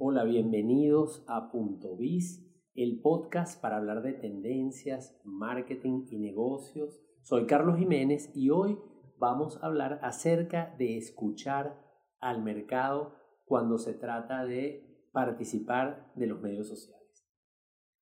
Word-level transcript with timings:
Hola, 0.00 0.22
bienvenidos 0.22 1.24
a 1.26 1.50
Punto 1.50 1.96
Biz, 1.96 2.48
el 2.76 3.00
podcast 3.00 3.60
para 3.60 3.78
hablar 3.78 4.02
de 4.02 4.12
tendencias, 4.12 5.20
marketing 5.24 6.06
y 6.08 6.20
negocios. 6.20 7.02
Soy 7.22 7.46
Carlos 7.46 7.78
Jiménez 7.78 8.30
y 8.32 8.50
hoy 8.50 8.78
vamos 9.18 9.58
a 9.60 9.66
hablar 9.66 9.98
acerca 10.02 10.72
de 10.78 10.98
escuchar 10.98 11.84
al 12.20 12.44
mercado 12.44 13.16
cuando 13.44 13.76
se 13.76 13.92
trata 13.92 14.44
de 14.44 15.08
participar 15.10 16.12
de 16.14 16.28
los 16.28 16.40
medios 16.40 16.68
sociales. 16.68 17.28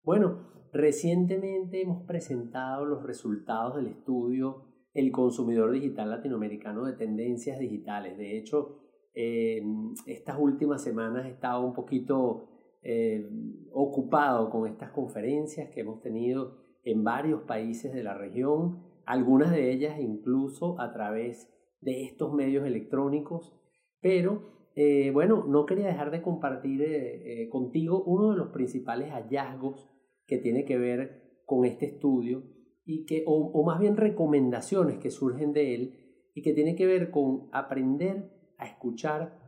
Bueno, 0.03 0.69
recientemente 0.75 1.81
hemos 1.81 2.05
presentado 2.07 2.85
los 2.85 3.05
resultados 3.05 3.75
del 3.75 3.87
estudio 3.87 4.67
El 4.93 5.13
consumidor 5.13 5.73
digital 5.73 6.11
latinoamericano 6.11 6.85
de 6.85 6.93
tendencias 6.93 7.59
digitales. 7.59 8.19
De 8.19 8.37
hecho, 8.37 8.86
estas 9.17 10.39
últimas 10.39 10.83
semanas 10.83 11.25
he 11.25 11.31
estado 11.31 11.65
un 11.65 11.73
poquito 11.73 12.49
eh, 12.89 13.29
ocupado 13.73 14.49
con 14.49 14.69
estas 14.69 14.93
conferencias 14.93 15.71
que 15.71 15.81
hemos 15.81 16.01
tenido 16.03 16.59
en 16.85 17.03
varios 17.03 17.43
países 17.43 17.93
de 17.93 18.05
la 18.05 18.15
región, 18.15 18.85
algunas 19.07 19.51
de 19.51 19.73
ellas 19.73 19.99
incluso 19.99 20.81
a 20.81 20.93
través 20.93 21.53
de 21.81 22.05
estos 22.05 22.33
medios 22.33 22.65
electrónicos, 22.65 23.59
pero 24.01 24.71
eh, 24.77 25.11
bueno, 25.13 25.45
no 25.49 25.67
quería 25.67 25.89
dejar 25.89 26.13
de 26.13 26.23
compartir 26.23 26.81
eh, 26.83 27.49
contigo 27.51 28.05
uno 28.05 28.31
de 28.31 28.37
los 28.37 28.51
principales 28.51 29.11
hallazgos 29.11 29.91
que 30.25 30.39
tiene 30.39 30.65
que 30.65 30.79
ver 30.79 31.41
con 31.45 31.65
este 31.65 31.87
estudio 31.87 32.45
y 32.85 33.05
que, 33.05 33.25
o 33.27 33.65
más 33.65 33.81
bien 33.81 33.97
recomendaciones 33.97 34.99
que 34.99 35.11
surgen 35.11 35.53
de 35.53 35.75
él 35.75 35.95
y 36.35 36.43
que 36.43 36.53
tiene 36.53 36.77
que 36.77 36.87
ver 36.87 37.11
con 37.11 37.49
aprender 37.51 38.36
a 38.59 38.67
escuchar 38.67 39.39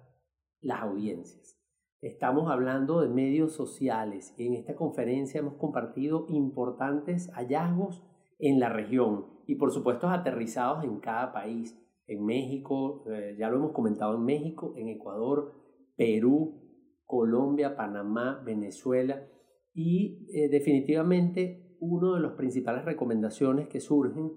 las 0.60 0.82
audiencias. 0.82 1.58
Estamos 2.00 2.50
hablando 2.50 3.00
de 3.00 3.08
medios 3.08 3.52
sociales 3.52 4.32
y 4.36 4.46
en 4.46 4.54
esta 4.54 4.76
conferencia 4.76 5.40
hemos 5.40 5.54
compartido 5.54 6.26
importantes 6.28 7.28
hallazgos 7.32 8.04
en 8.38 8.60
la 8.60 8.68
región 8.68 9.26
y 9.46 9.56
por 9.56 9.72
supuesto 9.72 10.08
aterrizados 10.08 10.84
en 10.84 11.00
cada 11.00 11.32
país. 11.32 11.76
En 12.06 12.24
México, 12.24 13.04
eh, 13.10 13.36
ya 13.38 13.50
lo 13.50 13.56
hemos 13.56 13.72
comentado 13.72 14.14
en 14.14 14.24
México, 14.24 14.74
en 14.76 14.88
Ecuador, 14.88 15.52
Perú, 15.96 16.62
Colombia, 17.04 17.76
Panamá, 17.76 18.42
Venezuela 18.44 19.26
y 19.74 20.28
eh, 20.32 20.48
definitivamente 20.48 21.76
una 21.80 22.14
de 22.14 22.20
las 22.20 22.32
principales 22.32 22.84
recomendaciones 22.84 23.68
que 23.68 23.80
surgen 23.80 24.32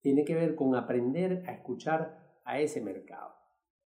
tiene 0.00 0.24
que 0.24 0.34
ver 0.34 0.54
con 0.54 0.76
aprender 0.76 1.42
a 1.46 1.52
escuchar 1.52 2.40
a 2.44 2.60
ese 2.60 2.80
mercado. 2.80 3.43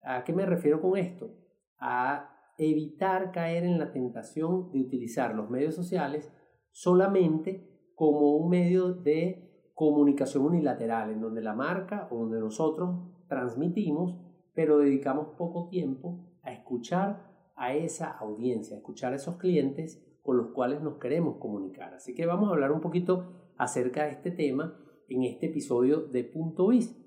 ¿A 0.06 0.22
qué 0.22 0.32
me 0.32 0.46
refiero 0.46 0.80
con 0.80 0.96
esto? 0.96 1.34
A 1.78 2.54
evitar 2.58 3.32
caer 3.32 3.64
en 3.64 3.78
la 3.78 3.90
tentación 3.90 4.70
de 4.70 4.80
utilizar 4.80 5.34
los 5.34 5.50
medios 5.50 5.74
sociales 5.74 6.32
solamente 6.70 7.90
como 7.96 8.36
un 8.36 8.48
medio 8.48 8.92
de 8.92 9.72
comunicación 9.74 10.44
unilateral, 10.44 11.10
en 11.10 11.20
donde 11.20 11.42
la 11.42 11.54
marca 11.54 12.08
o 12.10 12.18
donde 12.18 12.38
nosotros 12.38 13.00
transmitimos, 13.28 14.16
pero 14.54 14.78
dedicamos 14.78 15.36
poco 15.36 15.68
tiempo 15.68 16.24
a 16.42 16.52
escuchar 16.52 17.50
a 17.56 17.74
esa 17.74 18.10
audiencia, 18.10 18.76
a 18.76 18.78
escuchar 18.78 19.12
a 19.12 19.16
esos 19.16 19.36
clientes 19.36 20.02
con 20.22 20.36
los 20.36 20.52
cuales 20.52 20.82
nos 20.82 20.98
queremos 20.98 21.38
comunicar. 21.38 21.94
Así 21.94 22.14
que 22.14 22.26
vamos 22.26 22.48
a 22.48 22.52
hablar 22.52 22.70
un 22.70 22.80
poquito 22.80 23.52
acerca 23.56 24.04
de 24.04 24.12
este 24.12 24.30
tema 24.30 24.78
en 25.08 25.24
este 25.24 25.46
episodio 25.46 26.02
de 26.02 26.24
Punto 26.24 26.68
Biz. 26.68 27.05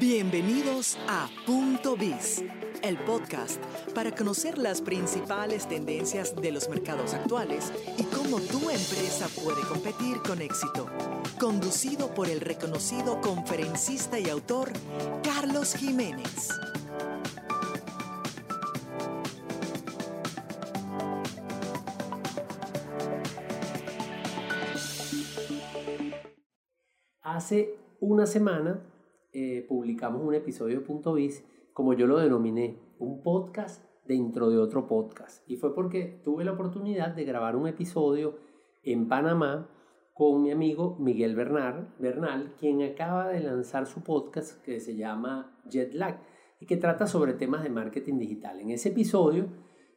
Bienvenidos 0.00 0.98
a 1.08 1.28
Punto 1.46 1.96
Biz, 1.96 2.42
el 2.82 2.98
podcast 3.04 3.62
para 3.94 4.12
conocer 4.12 4.58
las 4.58 4.82
principales 4.82 5.68
tendencias 5.68 6.34
de 6.34 6.50
los 6.50 6.68
mercados 6.68 7.14
actuales 7.14 7.72
y 7.96 8.02
cómo 8.02 8.40
tu 8.40 8.70
empresa 8.70 9.28
puede 9.40 9.62
competir 9.68 10.16
con 10.26 10.42
éxito. 10.42 10.88
Conducido 11.38 12.12
por 12.12 12.28
el 12.28 12.40
reconocido 12.40 13.20
conferencista 13.20 14.18
y 14.18 14.28
autor 14.28 14.72
Carlos 15.22 15.76
Jiménez. 15.76 16.48
Hace 27.22 27.78
una 28.00 28.26
semana 28.26 28.80
eh, 29.36 29.66
publicamos 29.68 30.22
un 30.22 30.32
episodio 30.32 30.78
de 30.78 30.86
Punto 30.86 31.14
Biz, 31.14 31.44
como 31.72 31.92
yo 31.92 32.06
lo 32.06 32.18
denominé, 32.18 32.78
un 33.00 33.20
podcast 33.20 33.84
dentro 34.06 34.48
de 34.48 34.58
otro 34.58 34.86
podcast. 34.86 35.42
Y 35.50 35.56
fue 35.56 35.74
porque 35.74 36.20
tuve 36.22 36.44
la 36.44 36.52
oportunidad 36.52 37.16
de 37.16 37.24
grabar 37.24 37.56
un 37.56 37.66
episodio 37.66 38.36
en 38.84 39.08
Panamá 39.08 39.68
con 40.12 40.40
mi 40.40 40.52
amigo 40.52 40.96
Miguel 41.00 41.34
Bernal, 41.34 41.92
Bernal, 41.98 42.54
quien 42.60 42.80
acaba 42.82 43.28
de 43.28 43.40
lanzar 43.40 43.86
su 43.86 44.04
podcast 44.04 44.62
que 44.62 44.78
se 44.78 44.94
llama 44.94 45.58
Jetlag 45.68 46.20
y 46.60 46.66
que 46.66 46.76
trata 46.76 47.08
sobre 47.08 47.32
temas 47.32 47.64
de 47.64 47.70
marketing 47.70 48.20
digital. 48.20 48.60
En 48.60 48.70
ese 48.70 48.90
episodio 48.90 49.48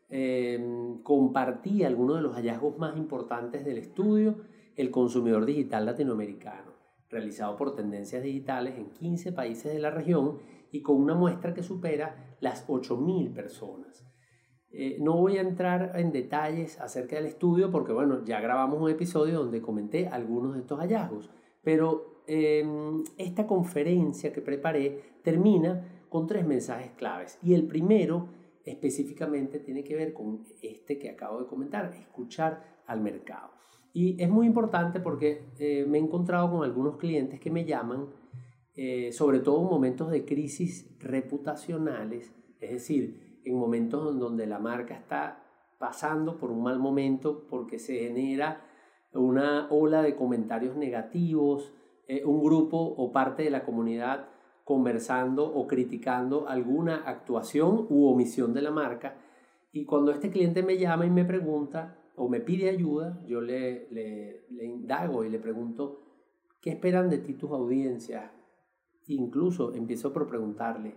eh, 0.09 0.97
compartí 1.03 1.83
algunos 1.83 2.15
de 2.15 2.21
los 2.23 2.33
hallazgos 2.33 2.75
más 2.79 2.97
importantes 2.97 3.63
del 3.63 3.77
estudio, 3.77 4.37
el 4.75 4.89
consumidor 4.89 5.45
digital 5.45 5.85
latinoamericano 5.85 6.76
realizado 7.09 7.55
por 7.55 7.75
Tendencias 7.75 8.23
Digitales 8.23 8.77
en 8.77 8.91
15 8.91 9.31
países 9.31 9.73
de 9.73 9.79
la 9.79 9.91
región 9.91 10.39
y 10.71 10.81
con 10.81 10.97
una 10.97 11.15
muestra 11.15 11.53
que 11.53 11.63
supera 11.63 12.35
las 12.39 12.67
8.000 12.67 13.33
personas. 13.33 14.05
Eh, 14.69 14.97
no 14.99 15.15
voy 15.15 15.37
a 15.37 15.41
entrar 15.41 15.93
en 15.95 16.11
detalles 16.11 16.79
acerca 16.79 17.15
del 17.15 17.25
estudio 17.25 17.71
porque, 17.71 17.93
bueno, 17.93 18.23
ya 18.25 18.41
grabamos 18.41 18.81
un 18.81 18.89
episodio 18.89 19.39
donde 19.39 19.61
comenté 19.61 20.07
algunos 20.07 20.53
de 20.53 20.59
estos 20.59 20.79
hallazgos, 20.79 21.29
pero 21.63 22.23
em, 22.27 23.03
esta 23.17 23.47
conferencia 23.47 24.33
que 24.33 24.41
preparé 24.41 25.19
termina 25.23 26.05
con 26.09 26.27
tres 26.27 26.45
mensajes 26.45 26.91
claves 26.91 27.39
y 27.41 27.53
el 27.53 27.65
primero 27.65 28.27
específicamente 28.65 29.59
tiene 29.59 29.83
que 29.83 29.95
ver 29.95 30.13
con 30.13 30.43
este 30.61 30.99
que 30.99 31.09
acabo 31.09 31.39
de 31.39 31.47
comentar, 31.47 31.93
escuchar 31.95 32.81
al 32.85 32.99
mercado. 32.99 33.56
Y 33.97 34.15
es 34.21 34.29
muy 34.29 34.45
importante 34.45 34.99
porque 34.99 35.47
eh, 35.57 35.83
me 35.89 35.97
he 35.97 36.01
encontrado 36.01 36.51
con 36.51 36.63
algunos 36.63 36.97
clientes 36.97 37.39
que 37.39 37.49
me 37.49 37.65
llaman, 37.65 38.05
eh, 38.75 39.11
sobre 39.11 39.39
todo 39.39 39.63
en 39.63 39.69
momentos 39.71 40.11
de 40.11 40.23
crisis 40.23 40.95
reputacionales, 40.99 42.31
es 42.59 42.71
decir, 42.73 43.41
en 43.43 43.57
momentos 43.57 44.13
en 44.13 44.19
donde 44.19 44.45
la 44.45 44.59
marca 44.59 44.93
está 44.93 45.43
pasando 45.79 46.37
por 46.37 46.51
un 46.51 46.61
mal 46.61 46.77
momento 46.77 47.47
porque 47.49 47.79
se 47.79 47.97
genera 47.97 48.61
una 49.13 49.67
ola 49.71 50.03
de 50.03 50.15
comentarios 50.15 50.75
negativos, 50.75 51.73
eh, 52.07 52.23
un 52.23 52.43
grupo 52.43 52.77
o 52.77 53.11
parte 53.11 53.41
de 53.41 53.49
la 53.49 53.65
comunidad 53.65 54.27
conversando 54.63 55.43
o 55.43 55.65
criticando 55.65 56.47
alguna 56.47 56.97
actuación 56.97 57.87
u 57.89 58.05
omisión 58.05 58.53
de 58.53 58.61
la 58.61 58.69
marca. 58.69 59.17
Y 59.71 59.85
cuando 59.85 60.11
este 60.11 60.29
cliente 60.29 60.61
me 60.61 60.77
llama 60.77 61.07
y 61.07 61.09
me 61.09 61.25
pregunta, 61.25 61.97
o 62.17 62.27
me 62.27 62.41
pide 62.41 62.69
ayuda, 62.69 63.23
yo 63.27 63.41
le, 63.41 63.87
indago 64.49 65.23
y 65.23 65.29
le 65.29 65.37
pregunto, 65.37 66.01
¿qué 66.59 66.71
esperan 66.71 67.11
de 67.11 67.19
ti 67.19 67.35
tus 67.35 67.51
audiencias? 67.51 68.31
Incluso 69.05 69.75
empiezo 69.75 70.11
por 70.11 70.27
preguntarle, 70.27 70.95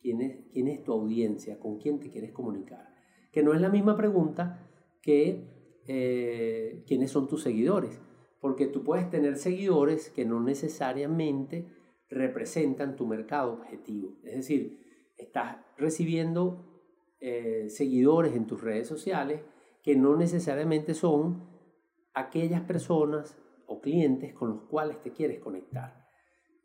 ¿quién 0.00 0.20
es, 0.20 0.46
quién 0.52 0.68
es 0.68 0.84
tu 0.84 0.92
audiencia? 0.92 1.58
¿Con 1.58 1.78
quién 1.78 1.98
te 1.98 2.08
quieres 2.08 2.30
comunicar? 2.30 2.94
Que 3.32 3.42
no 3.42 3.52
es 3.52 3.60
la 3.60 3.68
misma 3.68 3.96
pregunta 3.96 4.70
que 5.02 5.80
eh, 5.88 6.84
quiénes 6.86 7.10
son 7.10 7.26
tus 7.26 7.42
seguidores, 7.42 8.00
porque 8.40 8.68
tú 8.68 8.84
puedes 8.84 9.10
tener 9.10 9.38
seguidores 9.38 10.08
que 10.10 10.24
no 10.24 10.40
necesariamente 10.40 11.66
representan 12.08 12.94
tu 12.94 13.08
mercado 13.08 13.54
objetivo. 13.54 14.18
Es 14.22 14.36
decir, 14.36 14.78
estás 15.18 15.56
recibiendo 15.76 16.64
eh, 17.18 17.66
seguidores 17.70 18.36
en 18.36 18.46
tus 18.46 18.62
redes 18.62 18.86
sociales 18.86 19.42
que 19.82 19.96
no 19.96 20.16
necesariamente 20.16 20.94
son 20.94 21.48
aquellas 22.14 22.62
personas 22.62 23.38
o 23.66 23.80
clientes 23.80 24.34
con 24.34 24.50
los 24.50 24.62
cuales 24.62 25.00
te 25.02 25.12
quieres 25.12 25.40
conectar. 25.40 26.06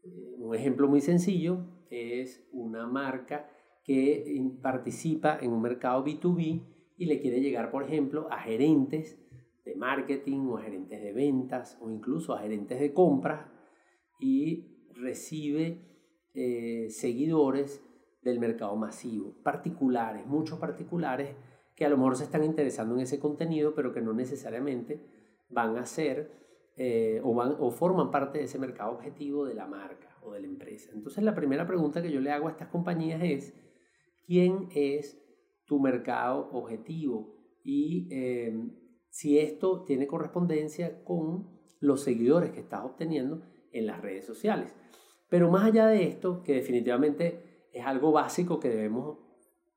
Eh, 0.04 0.36
un 0.40 0.56
ejemplo 0.56 0.88
muy 0.88 1.02
sencillo 1.02 1.60
es 1.90 2.48
una 2.52 2.88
marca 2.88 3.50
que 3.84 4.42
participa 4.62 5.38
en 5.40 5.52
un 5.52 5.62
mercado 5.62 6.04
B2B 6.04 6.96
y 6.98 7.06
le 7.06 7.20
quiere 7.20 7.40
llegar, 7.42 7.72
por 7.72 7.84
ejemplo, 7.84 8.28
a 8.32 8.40
gerentes 8.40 9.20
de 9.64 9.76
marketing 9.76 10.48
o 10.48 10.58
a 10.58 10.64
gerentes 10.64 11.02
de 11.02 11.14
ventas 11.14 11.78
o 11.82 11.90
incluso 11.90 12.34
a 12.34 12.40
gerentes 12.40 12.80
de 12.80 12.94
compras 12.94 13.48
y 14.20 14.90
recibe 14.94 15.82
eh, 16.34 16.88
seguidores 16.90 17.84
del 18.24 18.40
mercado 18.40 18.76
masivo, 18.76 19.36
particulares, 19.44 20.26
muchos 20.26 20.58
particulares 20.58 21.36
que 21.76 21.86
a 21.86 21.90
lo 21.90 21.98
mejor 21.98 22.16
se 22.16 22.24
están 22.24 22.44
interesando 22.44 22.96
en 22.96 23.02
ese 23.02 23.20
contenido, 23.20 23.76
pero 23.76 23.94
que 23.94 24.02
no 24.02 24.14
necesariamente 24.14 25.06
van 25.50 25.78
a 25.78 25.86
ser 25.86 26.32
eh, 26.78 27.22
o, 27.24 27.72
forman 27.72 28.12
parte 28.12 28.40
de 28.40 28.46
ese 28.46 28.60
mercado 28.60 28.94
objetivo 28.94 29.46
de 29.46 29.54
la 29.54 29.68
marca 29.68 30.18
o 30.24 30.32
de 30.32 30.42
la 30.42 30.48
empresa. 30.48 30.92
Entonces 30.94 31.24
la 31.24 31.36
primera 31.36 31.68
pregunta 31.68 32.02
que 32.02 32.12
yo 32.12 32.20
le 32.20 32.32
hago 32.32 32.48
a 32.48 32.52
estas 32.52 32.70
compañías 32.70 33.22
es, 33.24 33.54
¿quién 34.26 34.70
es 34.74 35.22
tu 35.66 35.80
mercado 35.80 36.50
objetivo 36.52 37.36
y 37.64 38.08
eh, 38.12 38.54
si 39.10 39.40
esto 39.40 39.84
tiene 39.84 40.08
correspondencia 40.08 41.04
con 41.04 41.56
los 41.80 42.04
seguidores 42.04 42.52
que 42.52 42.60
estás 42.60 42.84
obteniendo 42.84 43.42
en 43.72 43.88
las 43.88 44.02
redes 44.02 44.26
sociales. 44.26 44.76
Pero 45.30 45.50
más 45.50 45.66
allá 45.66 45.88
de 45.88 46.04
esto, 46.04 46.44
que 46.44 46.54
definitivamente 46.54 47.68
es 47.74 47.86
algo 47.86 48.12
básico 48.12 48.60
que 48.60 48.70
debemos 48.70 49.18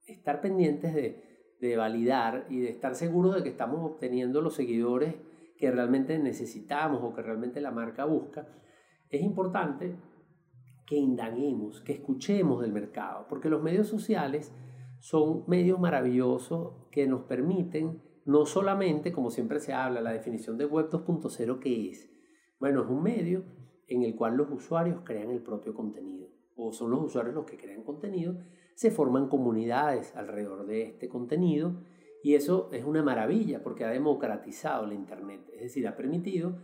estar 0.06 0.40
pendientes 0.40 0.94
de, 0.94 1.37
de 1.60 1.76
validar 1.76 2.46
y 2.48 2.60
de 2.60 2.70
estar 2.70 2.94
seguros 2.94 3.34
de 3.34 3.42
que 3.42 3.48
estamos 3.48 3.80
obteniendo 3.82 4.40
los 4.40 4.54
seguidores 4.54 5.14
que 5.56 5.70
realmente 5.70 6.18
necesitamos 6.18 7.02
o 7.02 7.14
que 7.14 7.22
realmente 7.22 7.60
la 7.60 7.72
marca 7.72 8.04
busca, 8.04 8.46
es 9.10 9.22
importante 9.22 9.96
que 10.86 10.96
indaguemos, 10.96 11.80
que 11.80 11.92
escuchemos 11.92 12.62
del 12.62 12.72
mercado, 12.72 13.26
porque 13.28 13.50
los 13.50 13.62
medios 13.62 13.88
sociales 13.88 14.52
son 15.00 15.44
medios 15.46 15.78
maravillosos 15.78 16.72
que 16.90 17.06
nos 17.06 17.22
permiten 17.22 18.02
no 18.24 18.46
solamente, 18.46 19.12
como 19.12 19.30
siempre 19.30 19.58
se 19.58 19.72
habla, 19.72 20.00
la 20.00 20.12
definición 20.12 20.58
de 20.58 20.66
Web 20.66 20.90
2.0 20.90 21.58
que 21.58 21.90
es. 21.90 22.10
Bueno, 22.60 22.82
es 22.82 22.88
un 22.88 23.02
medio 23.02 23.44
en 23.86 24.02
el 24.02 24.14
cual 24.14 24.36
los 24.36 24.50
usuarios 24.50 25.00
crean 25.04 25.30
el 25.30 25.42
propio 25.42 25.74
contenido, 25.74 26.28
o 26.56 26.72
son 26.72 26.90
los 26.90 27.02
usuarios 27.02 27.34
los 27.34 27.46
que 27.46 27.56
crean 27.56 27.82
contenido, 27.84 28.36
se 28.78 28.92
forman 28.92 29.26
comunidades 29.26 30.14
alrededor 30.14 30.64
de 30.64 30.82
este 30.82 31.08
contenido 31.08 31.82
y 32.22 32.34
eso 32.34 32.68
es 32.72 32.84
una 32.84 33.02
maravilla 33.02 33.60
porque 33.60 33.84
ha 33.84 33.90
democratizado 33.90 34.86
la 34.86 34.94
Internet, 34.94 35.40
es 35.52 35.62
decir, 35.62 35.88
ha 35.88 35.96
permitido 35.96 36.58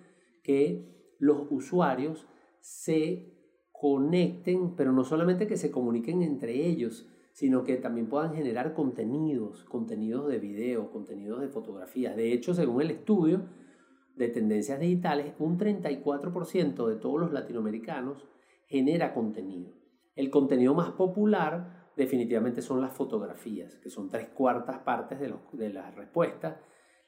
que 0.45 1.17
los 1.19 1.49
usuarios 1.51 2.29
se 2.61 3.35
conecten, 3.73 4.77
pero 4.77 4.93
no 4.93 5.03
solamente 5.03 5.49
que 5.49 5.57
se 5.57 5.73
comuniquen 5.73 6.23
entre 6.23 6.65
ellos, 6.65 7.11
sino 7.33 7.65
que 7.65 7.79
también 7.79 8.09
puedan 8.09 8.33
generar 8.33 8.75
contenidos, 8.75 9.65
contenidos 9.65 10.29
de 10.29 10.39
video, 10.39 10.93
contenidos 10.93 11.41
de 11.41 11.49
fotografías. 11.49 12.15
De 12.15 12.33
hecho, 12.33 12.55
según 12.55 12.81
el 12.83 12.93
estudio 12.93 13.47
de 14.15 14.29
tendencias 14.29 14.79
digitales, 14.79 15.35
un 15.41 15.59
34% 15.59 16.87
de 16.87 16.95
todos 16.95 17.21
los 17.21 17.33
latinoamericanos 17.33 18.25
genera 18.69 19.13
contenido. 19.13 19.73
El 20.15 20.31
contenido 20.31 20.75
más 20.75 20.93
popular 20.93 21.84
definitivamente 21.97 22.63
son 22.63 22.81
las 22.81 22.93
fotografías, 22.93 23.77
que 23.79 23.91
son 23.91 24.09
tres 24.09 24.29
cuartas 24.29 24.79
partes 24.79 25.21
de, 25.21 25.29
los, 25.29 25.41
de 25.53 25.71
las 25.71 25.95
respuestas. 25.95 26.57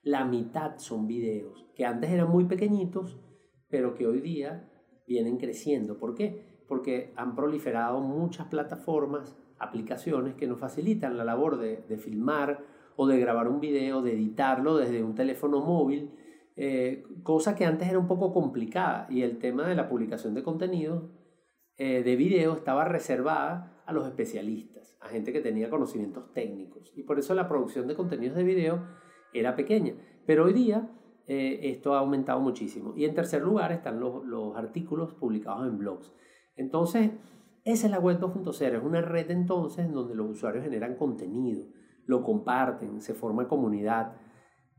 La 0.02 0.24
mitad 0.24 0.78
son 0.78 1.06
videos, 1.06 1.66
que 1.74 1.84
antes 1.84 2.10
eran 2.10 2.30
muy 2.30 2.44
pequeñitos, 2.44 3.18
pero 3.68 3.94
que 3.94 4.06
hoy 4.06 4.20
día 4.20 4.70
vienen 5.06 5.38
creciendo. 5.38 5.98
¿Por 5.98 6.14
qué? 6.14 6.62
Porque 6.68 7.12
han 7.16 7.34
proliferado 7.34 8.00
muchas 8.00 8.46
plataformas, 8.46 9.36
aplicaciones 9.58 10.34
que 10.34 10.46
nos 10.46 10.60
facilitan 10.60 11.16
la 11.16 11.24
labor 11.24 11.58
de, 11.58 11.78
de 11.88 11.98
filmar 11.98 12.64
o 12.96 13.06
de 13.06 13.18
grabar 13.18 13.48
un 13.48 13.60
video, 13.60 14.02
de 14.02 14.12
editarlo 14.12 14.76
desde 14.76 15.02
un 15.02 15.14
teléfono 15.14 15.60
móvil, 15.60 16.12
eh, 16.56 17.04
cosa 17.22 17.54
que 17.54 17.66
antes 17.66 17.86
era 17.88 17.98
un 17.98 18.08
poco 18.08 18.32
complicada 18.32 19.06
y 19.10 19.22
el 19.22 19.38
tema 19.38 19.68
de 19.68 19.74
la 19.74 19.90
publicación 19.90 20.34
de 20.34 20.42
contenido 20.42 21.10
eh, 21.76 22.02
de 22.02 22.16
video 22.16 22.54
estaba 22.54 22.86
reservada 22.86 23.75
a 23.86 23.92
los 23.92 24.06
especialistas, 24.06 24.96
a 25.00 25.08
gente 25.08 25.32
que 25.32 25.40
tenía 25.40 25.70
conocimientos 25.70 26.32
técnicos 26.32 26.92
y 26.96 27.04
por 27.04 27.18
eso 27.18 27.34
la 27.34 27.48
producción 27.48 27.86
de 27.86 27.94
contenidos 27.94 28.36
de 28.36 28.44
video 28.44 28.84
era 29.32 29.54
pequeña. 29.56 29.94
Pero 30.26 30.44
hoy 30.44 30.52
día 30.52 30.90
eh, 31.26 31.70
esto 31.70 31.94
ha 31.94 32.00
aumentado 32.00 32.40
muchísimo. 32.40 32.94
Y 32.96 33.04
en 33.04 33.14
tercer 33.14 33.42
lugar 33.42 33.72
están 33.72 34.00
los, 34.00 34.24
los 34.24 34.56
artículos 34.56 35.14
publicados 35.14 35.66
en 35.66 35.78
blogs. 35.78 36.12
Entonces, 36.56 37.10
esa 37.64 37.86
es 37.86 37.90
la 37.90 37.98
web 37.98 38.20
2.0, 38.20 38.76
es 38.76 38.84
una 38.84 39.00
red 39.00 39.30
entonces 39.30 39.90
donde 39.90 40.14
los 40.14 40.30
usuarios 40.30 40.62
generan 40.62 40.94
contenido, 40.94 41.66
lo 42.06 42.22
comparten, 42.22 43.00
se 43.00 43.12
forma 43.12 43.48
comunidad. 43.48 44.16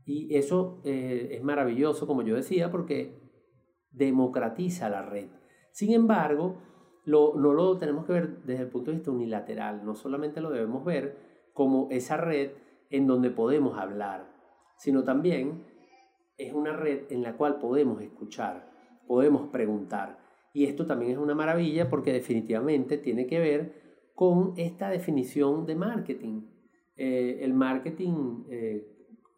Y 0.06 0.34
eso 0.34 0.80
eh, 0.84 1.28
es 1.32 1.42
maravilloso, 1.42 2.06
como 2.06 2.22
yo 2.22 2.34
decía, 2.34 2.70
porque 2.70 3.20
democratiza 3.90 4.88
la 4.88 5.02
red. 5.02 5.28
Sin 5.70 5.92
embargo, 5.92 6.62
no 7.08 7.52
lo 7.52 7.78
tenemos 7.78 8.04
que 8.04 8.12
ver 8.12 8.42
desde 8.44 8.62
el 8.62 8.68
punto 8.68 8.90
de 8.90 8.98
vista 8.98 9.10
unilateral, 9.10 9.84
no 9.84 9.94
solamente 9.94 10.40
lo 10.40 10.50
debemos 10.50 10.84
ver 10.84 11.16
como 11.54 11.88
esa 11.90 12.16
red 12.16 12.50
en 12.90 13.06
donde 13.06 13.30
podemos 13.30 13.78
hablar, 13.78 14.26
sino 14.76 15.04
también 15.04 15.64
es 16.36 16.52
una 16.52 16.72
red 16.72 17.10
en 17.10 17.22
la 17.22 17.36
cual 17.36 17.58
podemos 17.58 18.00
escuchar, 18.00 18.70
podemos 19.06 19.48
preguntar. 19.48 20.18
Y 20.52 20.64
esto 20.64 20.86
también 20.86 21.12
es 21.12 21.18
una 21.18 21.34
maravilla 21.34 21.88
porque 21.88 22.12
definitivamente 22.12 22.96
tiene 22.96 23.26
que 23.26 23.38
ver 23.38 24.10
con 24.14 24.54
esta 24.56 24.88
definición 24.88 25.66
de 25.66 25.74
marketing. 25.74 26.42
Eh, 26.96 27.38
el 27.42 27.54
marketing, 27.54 28.44
eh, 28.50 28.86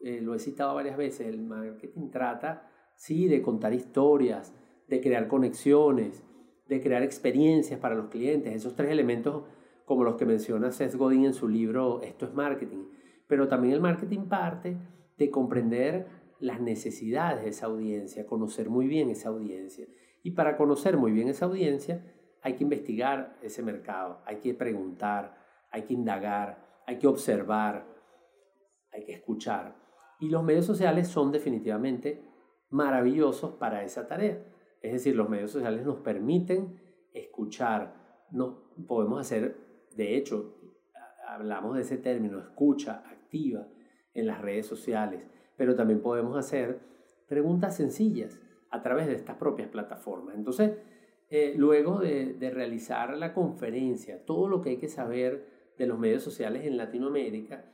eh, 0.00 0.20
lo 0.20 0.34
he 0.34 0.38
citado 0.38 0.75
varias 0.75 0.96
veces, 0.96 1.26
el 1.26 1.40
marketing 1.40 2.11
trata, 2.11 2.70
sí, 2.96 3.28
de 3.28 3.43
contar 3.43 3.75
historias, 3.75 4.55
de 4.88 5.00
crear 5.00 5.28
conexiones, 5.28 6.25
de 6.70 6.81
crear 6.81 7.02
experiencias 7.02 7.81
para 7.81 7.96
los 7.96 8.08
clientes. 8.08 8.55
Esos 8.55 8.76
tres 8.76 8.90
elementos 8.90 9.43
como 9.84 10.05
los 10.05 10.14
que 10.14 10.25
menciona 10.25 10.70
Seth 10.70 10.94
Godin 10.94 11.25
en 11.25 11.34
su 11.34 11.49
libro 11.49 12.00
Esto 12.00 12.26
es 12.26 12.32
marketing. 12.32 12.84
Pero 13.26 13.49
también 13.49 13.75
el 13.75 13.81
marketing 13.81 14.28
parte 14.28 14.76
de 15.19 15.31
comprender 15.31 16.06
las 16.38 16.61
necesidades 16.61 17.43
de 17.43 17.50
esa 17.50 17.67
audiencia, 17.67 18.25
conocer 18.25 18.70
muy 18.70 18.87
bien 18.87 19.11
esa 19.11 19.31
audiencia. 19.31 19.87
Y 20.22 20.31
para 20.31 20.56
conocer 20.56 20.96
muy 20.96 21.11
bien 21.11 21.28
esa 21.28 21.46
audiencia 21.46 22.05
hay 22.40 22.55
que 22.55 22.62
investigar 22.62 23.37
ese 23.43 23.62
mercado, 23.62 24.23
hay 24.25 24.37
que 24.37 24.55
preguntar, 24.55 25.37
hay 25.73 25.82
que 25.82 25.93
indagar, 25.93 26.82
hay 26.87 26.99
que 26.99 27.08
observar, 27.08 27.84
hay 28.93 29.05
que 29.05 29.12
escuchar. 29.12 29.75
Y 30.20 30.28
los 30.28 30.44
medios 30.44 30.66
sociales 30.66 31.08
son 31.08 31.32
definitivamente 31.32 32.23
maravillosos 32.70 33.56
para 33.56 33.82
esa 33.82 34.06
tarea. 34.06 34.40
Es 34.81 34.93
decir, 34.93 35.17
los 35.17 35.29
medios 35.29 35.50
sociales 35.50 35.85
nos 35.85 35.99
permiten 35.99 36.81
escuchar, 37.12 38.27
no 38.31 38.71
podemos 38.87 39.21
hacer, 39.21 39.56
de 39.97 40.17
hecho, 40.17 40.56
hablamos 41.27 41.75
de 41.77 41.82
ese 41.82 41.99
término, 41.99 42.38
escucha 42.38 43.03
activa 43.11 43.67
en 44.15 44.27
las 44.27 44.41
redes 44.41 44.67
sociales 44.67 45.23
pero 45.61 45.75
también 45.75 46.00
podemos 46.00 46.38
hacer 46.38 46.81
preguntas 47.29 47.77
sencillas 47.77 48.41
a 48.71 48.81
través 48.81 49.09
de 49.09 49.12
estas 49.12 49.37
propias 49.37 49.69
plataformas. 49.69 50.35
Entonces, 50.35 50.79
eh, 51.29 51.53
luego 51.55 51.99
de, 51.99 52.33
de, 52.33 52.50
realizar 52.50 53.15
la 53.19 53.35
conferencia, 53.35 54.25
todo 54.25 54.49
lo 54.49 54.62
que 54.62 54.71
hay 54.71 54.76
que 54.79 54.88
saber 54.88 55.75
de 55.76 55.87
los 55.87 55.99
medios 55.99 56.23
sociales 56.23 56.65
en 56.65 56.79
Latinoamérica, 56.79 57.71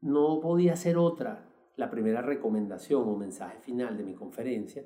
no 0.00 0.40
podía 0.40 0.74
ser 0.74 0.96
otra 0.96 1.52
la 1.76 1.90
primera 1.90 2.22
recomendación 2.22 3.06
o 3.06 3.14
mensaje 3.14 3.58
final 3.60 3.98
de 3.98 4.04
mi 4.04 4.14
conferencia 4.14 4.82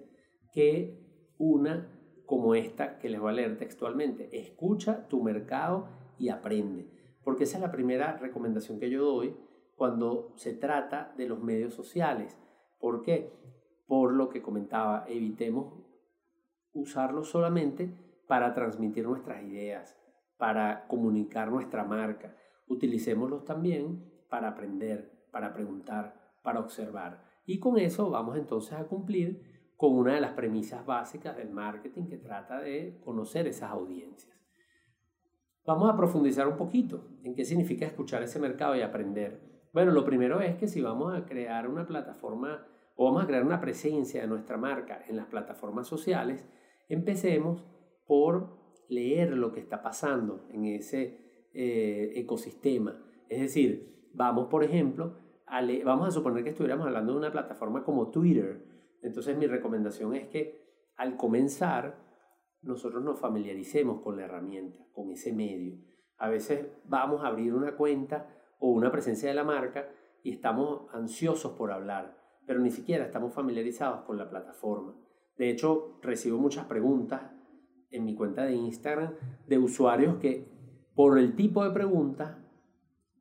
que 0.52 1.05
una 1.38 1.88
como 2.26 2.54
esta 2.54 2.98
que 2.98 3.08
les 3.08 3.20
voy 3.20 3.30
a 3.30 3.34
leer 3.34 3.56
textualmente. 3.56 4.28
Escucha 4.38 5.06
tu 5.08 5.22
mercado 5.22 5.88
y 6.18 6.28
aprende. 6.28 6.88
Porque 7.22 7.44
esa 7.44 7.58
es 7.58 7.62
la 7.62 7.72
primera 7.72 8.16
recomendación 8.18 8.78
que 8.78 8.90
yo 8.90 9.04
doy 9.04 9.36
cuando 9.76 10.32
se 10.36 10.54
trata 10.54 11.12
de 11.16 11.28
los 11.28 11.42
medios 11.42 11.74
sociales. 11.74 12.36
¿Por 12.80 13.02
qué? 13.02 13.32
Por 13.86 14.12
lo 14.12 14.28
que 14.28 14.42
comentaba, 14.42 15.04
evitemos 15.08 15.74
usarlos 16.72 17.28
solamente 17.28 17.90
para 18.26 18.54
transmitir 18.54 19.06
nuestras 19.06 19.42
ideas, 19.42 19.96
para 20.36 20.86
comunicar 20.88 21.50
nuestra 21.50 21.84
marca. 21.84 22.36
Utilicémoslos 22.68 23.44
también 23.44 24.12
para 24.28 24.48
aprender, 24.48 25.28
para 25.30 25.52
preguntar, 25.52 26.38
para 26.42 26.60
observar. 26.60 27.24
Y 27.44 27.60
con 27.60 27.78
eso 27.78 28.10
vamos 28.10 28.36
entonces 28.36 28.72
a 28.72 28.86
cumplir 28.86 29.55
con 29.76 29.92
una 29.92 30.14
de 30.14 30.20
las 30.20 30.32
premisas 30.32 30.84
básicas 30.86 31.36
del 31.36 31.50
marketing 31.50 32.06
que 32.06 32.16
trata 32.16 32.60
de 32.60 32.98
conocer 33.04 33.46
esas 33.46 33.70
audiencias. 33.70 34.36
Vamos 35.66 35.90
a 35.90 35.96
profundizar 35.96 36.46
un 36.46 36.56
poquito 36.56 37.08
en 37.24 37.34
qué 37.34 37.44
significa 37.44 37.86
escuchar 37.86 38.22
ese 38.22 38.38
mercado 38.38 38.76
y 38.76 38.82
aprender. 38.82 39.40
Bueno, 39.72 39.92
lo 39.92 40.04
primero 40.04 40.40
es 40.40 40.56
que 40.56 40.68
si 40.68 40.80
vamos 40.80 41.12
a 41.12 41.26
crear 41.26 41.68
una 41.68 41.86
plataforma 41.86 42.66
o 42.94 43.06
vamos 43.06 43.24
a 43.24 43.26
crear 43.26 43.44
una 43.44 43.60
presencia 43.60 44.22
de 44.22 44.28
nuestra 44.28 44.56
marca 44.56 45.02
en 45.08 45.16
las 45.16 45.26
plataformas 45.26 45.86
sociales, 45.86 46.46
empecemos 46.88 47.64
por 48.06 48.56
leer 48.88 49.36
lo 49.36 49.52
que 49.52 49.60
está 49.60 49.82
pasando 49.82 50.46
en 50.50 50.64
ese 50.66 51.48
eh, 51.52 52.12
ecosistema. 52.14 52.96
Es 53.28 53.40
decir, 53.40 54.08
vamos, 54.14 54.46
por 54.48 54.64
ejemplo, 54.64 55.18
a 55.46 55.60
vamos 55.84 56.08
a 56.08 56.10
suponer 56.10 56.44
que 56.44 56.50
estuviéramos 56.50 56.86
hablando 56.86 57.12
de 57.12 57.18
una 57.18 57.32
plataforma 57.32 57.84
como 57.84 58.10
Twitter. 58.10 58.75
Entonces 59.02 59.36
mi 59.36 59.46
recomendación 59.46 60.14
es 60.14 60.28
que 60.28 60.66
al 60.96 61.16
comenzar 61.16 62.06
nosotros 62.62 63.02
nos 63.02 63.18
familiaricemos 63.18 64.02
con 64.02 64.16
la 64.16 64.24
herramienta, 64.24 64.78
con 64.92 65.10
ese 65.10 65.32
medio. 65.32 65.78
A 66.18 66.28
veces 66.28 66.66
vamos 66.84 67.22
a 67.22 67.28
abrir 67.28 67.54
una 67.54 67.76
cuenta 67.76 68.28
o 68.58 68.70
una 68.70 68.90
presencia 68.90 69.28
de 69.28 69.34
la 69.34 69.44
marca 69.44 69.88
y 70.22 70.32
estamos 70.32 70.92
ansiosos 70.92 71.52
por 71.52 71.70
hablar, 71.70 72.16
pero 72.46 72.60
ni 72.60 72.70
siquiera 72.70 73.04
estamos 73.04 73.32
familiarizados 73.32 74.02
con 74.04 74.18
la 74.18 74.28
plataforma. 74.28 74.94
De 75.36 75.50
hecho, 75.50 75.98
recibo 76.02 76.38
muchas 76.38 76.64
preguntas 76.64 77.22
en 77.90 78.04
mi 78.04 78.14
cuenta 78.14 78.44
de 78.44 78.54
Instagram 78.54 79.14
de 79.46 79.58
usuarios 79.58 80.16
que 80.16 80.48
por 80.94 81.18
el 81.18 81.36
tipo 81.36 81.62
de 81.62 81.70
preguntas 81.70 82.36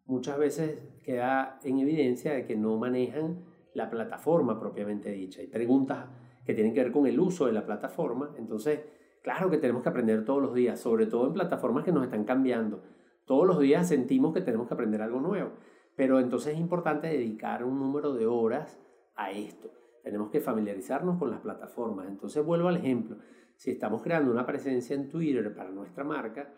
muchas 0.05 0.37
veces 0.37 0.79
queda 1.03 1.59
en 1.63 1.79
evidencia 1.79 2.33
de 2.33 2.45
que 2.45 2.55
no 2.55 2.77
manejan 2.77 3.43
la 3.75 3.89
plataforma 3.89 4.59
propiamente 4.59 5.11
dicha. 5.11 5.41
Hay 5.41 5.47
preguntas 5.47 6.07
que 6.45 6.53
tienen 6.53 6.73
que 6.73 6.81
ver 6.81 6.91
con 6.91 7.05
el 7.05 7.19
uso 7.19 7.45
de 7.45 7.51
la 7.51 7.65
plataforma. 7.65 8.33
Entonces, 8.37 8.79
claro 9.21 9.49
que 9.49 9.57
tenemos 9.57 9.83
que 9.83 9.89
aprender 9.89 10.25
todos 10.25 10.41
los 10.41 10.53
días, 10.53 10.79
sobre 10.79 11.05
todo 11.05 11.27
en 11.27 11.33
plataformas 11.33 11.83
que 11.83 11.91
nos 11.91 12.03
están 12.03 12.23
cambiando. 12.23 12.81
Todos 13.25 13.45
los 13.45 13.59
días 13.59 13.87
sentimos 13.87 14.33
que 14.33 14.41
tenemos 14.41 14.67
que 14.67 14.73
aprender 14.73 15.01
algo 15.01 15.19
nuevo, 15.19 15.51
pero 15.95 16.19
entonces 16.19 16.53
es 16.53 16.59
importante 16.59 17.07
dedicar 17.07 17.63
un 17.63 17.79
número 17.79 18.13
de 18.13 18.25
horas 18.27 18.79
a 19.15 19.31
esto. 19.31 19.71
Tenemos 20.03 20.29
que 20.29 20.39
familiarizarnos 20.39 21.17
con 21.17 21.31
las 21.31 21.41
plataformas. 21.41 22.07
Entonces 22.07 22.45
vuelvo 22.45 22.69
al 22.69 22.77
ejemplo. 22.77 23.17
Si 23.55 23.71
estamos 23.71 24.01
creando 24.01 24.31
una 24.31 24.45
presencia 24.45 24.95
en 24.95 25.09
Twitter 25.09 25.53
para 25.53 25.71
nuestra 25.71 26.03
marca, 26.03 26.53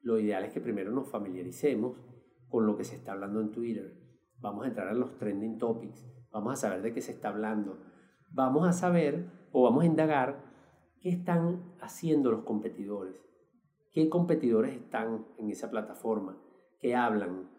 lo 0.00 0.18
ideal 0.18 0.44
es 0.44 0.52
que 0.52 0.60
primero 0.60 0.90
nos 0.90 1.08
familiaricemos 1.08 1.98
con 2.48 2.66
lo 2.66 2.76
que 2.76 2.84
se 2.84 2.96
está 2.96 3.12
hablando 3.12 3.40
en 3.40 3.52
Twitter. 3.52 3.94
Vamos 4.40 4.64
a 4.64 4.68
entrar 4.68 4.88
en 4.92 5.00
los 5.00 5.16
trending 5.18 5.58
topics. 5.58 6.04
Vamos 6.32 6.54
a 6.54 6.56
saber 6.56 6.82
de 6.82 6.92
qué 6.92 7.00
se 7.00 7.12
está 7.12 7.28
hablando. 7.28 7.78
Vamos 8.30 8.66
a 8.66 8.72
saber 8.72 9.30
o 9.52 9.62
vamos 9.62 9.82
a 9.82 9.86
indagar 9.86 10.42
qué 11.00 11.10
están 11.10 11.74
haciendo 11.80 12.30
los 12.30 12.44
competidores. 12.44 13.16
¿Qué 13.92 14.08
competidores 14.08 14.74
están 14.74 15.26
en 15.36 15.50
esa 15.50 15.70
plataforma? 15.70 16.42
¿Qué 16.80 16.94
hablan? 16.94 17.50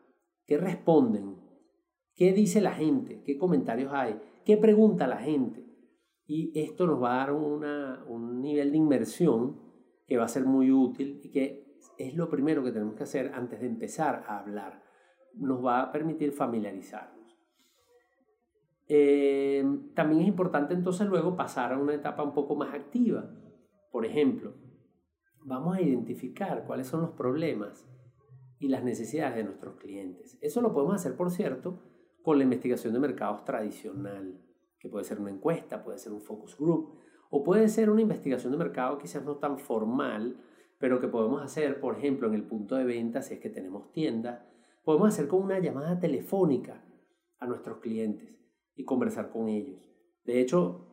¿Qué 0.45 0.57
responden? 0.57 1.37
¿Qué 2.15 2.33
dice 2.33 2.61
la 2.61 2.71
gente? 2.71 3.21
¿Qué 3.23 3.37
comentarios 3.37 3.93
hay? 3.93 4.19
¿Qué 4.43 4.57
pregunta 4.57 5.07
la 5.07 5.17
gente? 5.17 5.63
Y 6.25 6.59
esto 6.59 6.87
nos 6.87 7.01
va 7.01 7.13
a 7.13 7.17
dar 7.17 7.33
un 7.33 8.41
nivel 8.41 8.71
de 8.71 8.77
inmersión 8.77 9.61
que 10.07 10.17
va 10.17 10.25
a 10.25 10.29
ser 10.29 10.45
muy 10.45 10.71
útil 10.71 11.21
y 11.23 11.31
que 11.31 11.79
es 11.97 12.15
lo 12.15 12.29
primero 12.29 12.63
que 12.63 12.71
tenemos 12.71 12.95
que 12.95 13.03
hacer 13.03 13.31
antes 13.35 13.59
de 13.61 13.67
empezar 13.67 14.23
a 14.27 14.39
hablar. 14.39 14.83
Nos 15.35 15.63
va 15.63 15.81
a 15.81 15.91
permitir 15.91 16.31
familiarizarnos. 16.31 17.12
Eh, 18.87 19.63
también 19.95 20.21
es 20.21 20.27
importante 20.27 20.73
entonces 20.73 21.07
luego 21.07 21.37
pasar 21.37 21.73
a 21.73 21.77
una 21.77 21.93
etapa 21.93 22.23
un 22.23 22.33
poco 22.33 22.55
más 22.55 22.73
activa. 22.73 23.29
Por 23.91 24.05
ejemplo, 24.05 24.53
vamos 25.45 25.77
a 25.77 25.81
identificar 25.81 26.65
cuáles 26.65 26.87
son 26.87 27.01
los 27.01 27.11
problemas 27.11 27.87
y 28.59 28.67
las 28.67 28.83
necesidades 28.83 29.35
de 29.35 29.43
nuestros 29.43 29.75
clientes. 29.75 30.37
Eso 30.41 30.61
lo 30.61 30.73
podemos 30.73 30.95
hacer, 30.95 31.15
por 31.15 31.31
cierto, 31.31 31.81
con 32.21 32.37
la 32.37 32.43
investigación 32.43 32.93
de 32.93 32.99
mercados 32.99 33.43
tradicional, 33.43 34.39
que 34.79 34.89
puede 34.89 35.05
ser 35.05 35.19
una 35.19 35.31
encuesta, 35.31 35.83
puede 35.83 35.97
ser 35.97 36.13
un 36.13 36.21
focus 36.21 36.57
group, 36.57 36.97
o 37.29 37.43
puede 37.43 37.67
ser 37.67 37.89
una 37.89 38.01
investigación 38.01 38.51
de 38.51 38.57
mercado 38.57 38.97
quizás 38.97 39.23
no 39.25 39.37
tan 39.37 39.57
formal, 39.57 40.37
pero 40.77 40.99
que 40.99 41.07
podemos 41.07 41.41
hacer, 41.41 41.79
por 41.79 41.97
ejemplo, 41.97 42.27
en 42.27 42.35
el 42.35 42.43
punto 42.43 42.75
de 42.75 42.85
venta, 42.85 43.21
si 43.21 43.35
es 43.35 43.39
que 43.39 43.49
tenemos 43.49 43.91
tiendas, 43.91 44.45
podemos 44.83 45.09
hacer 45.09 45.27
con 45.27 45.41
una 45.41 45.59
llamada 45.59 45.99
telefónica 45.99 46.83
a 47.39 47.47
nuestros 47.47 47.79
clientes 47.79 48.33
y 48.75 48.83
conversar 48.83 49.31
con 49.31 49.49
ellos. 49.49 49.79
De 50.25 50.39
hecho, 50.39 50.87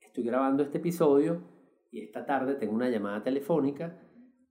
estoy 0.00 0.24
grabando 0.24 0.62
este 0.62 0.78
episodio 0.78 1.42
y 1.90 2.00
esta 2.00 2.24
tarde 2.26 2.54
tengo 2.54 2.74
una 2.74 2.88
llamada 2.88 3.22
telefónica 3.22 4.00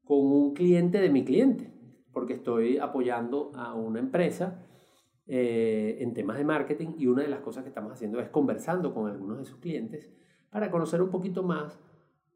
con 0.03 0.19
un 0.19 0.53
cliente 0.53 0.99
de 0.99 1.09
mi 1.09 1.23
cliente, 1.23 1.73
porque 2.11 2.33
estoy 2.33 2.77
apoyando 2.77 3.51
a 3.55 3.73
una 3.73 3.99
empresa 3.99 4.67
eh, 5.25 5.97
en 6.01 6.13
temas 6.13 6.37
de 6.37 6.43
marketing 6.43 6.95
y 6.97 7.07
una 7.07 7.23
de 7.23 7.29
las 7.29 7.39
cosas 7.39 7.63
que 7.63 7.69
estamos 7.69 7.93
haciendo 7.93 8.19
es 8.19 8.29
conversando 8.29 8.93
con 8.93 9.09
algunos 9.09 9.37
de 9.37 9.45
sus 9.45 9.59
clientes 9.59 10.13
para 10.51 10.69
conocer 10.69 11.01
un 11.01 11.09
poquito 11.09 11.43
más 11.43 11.79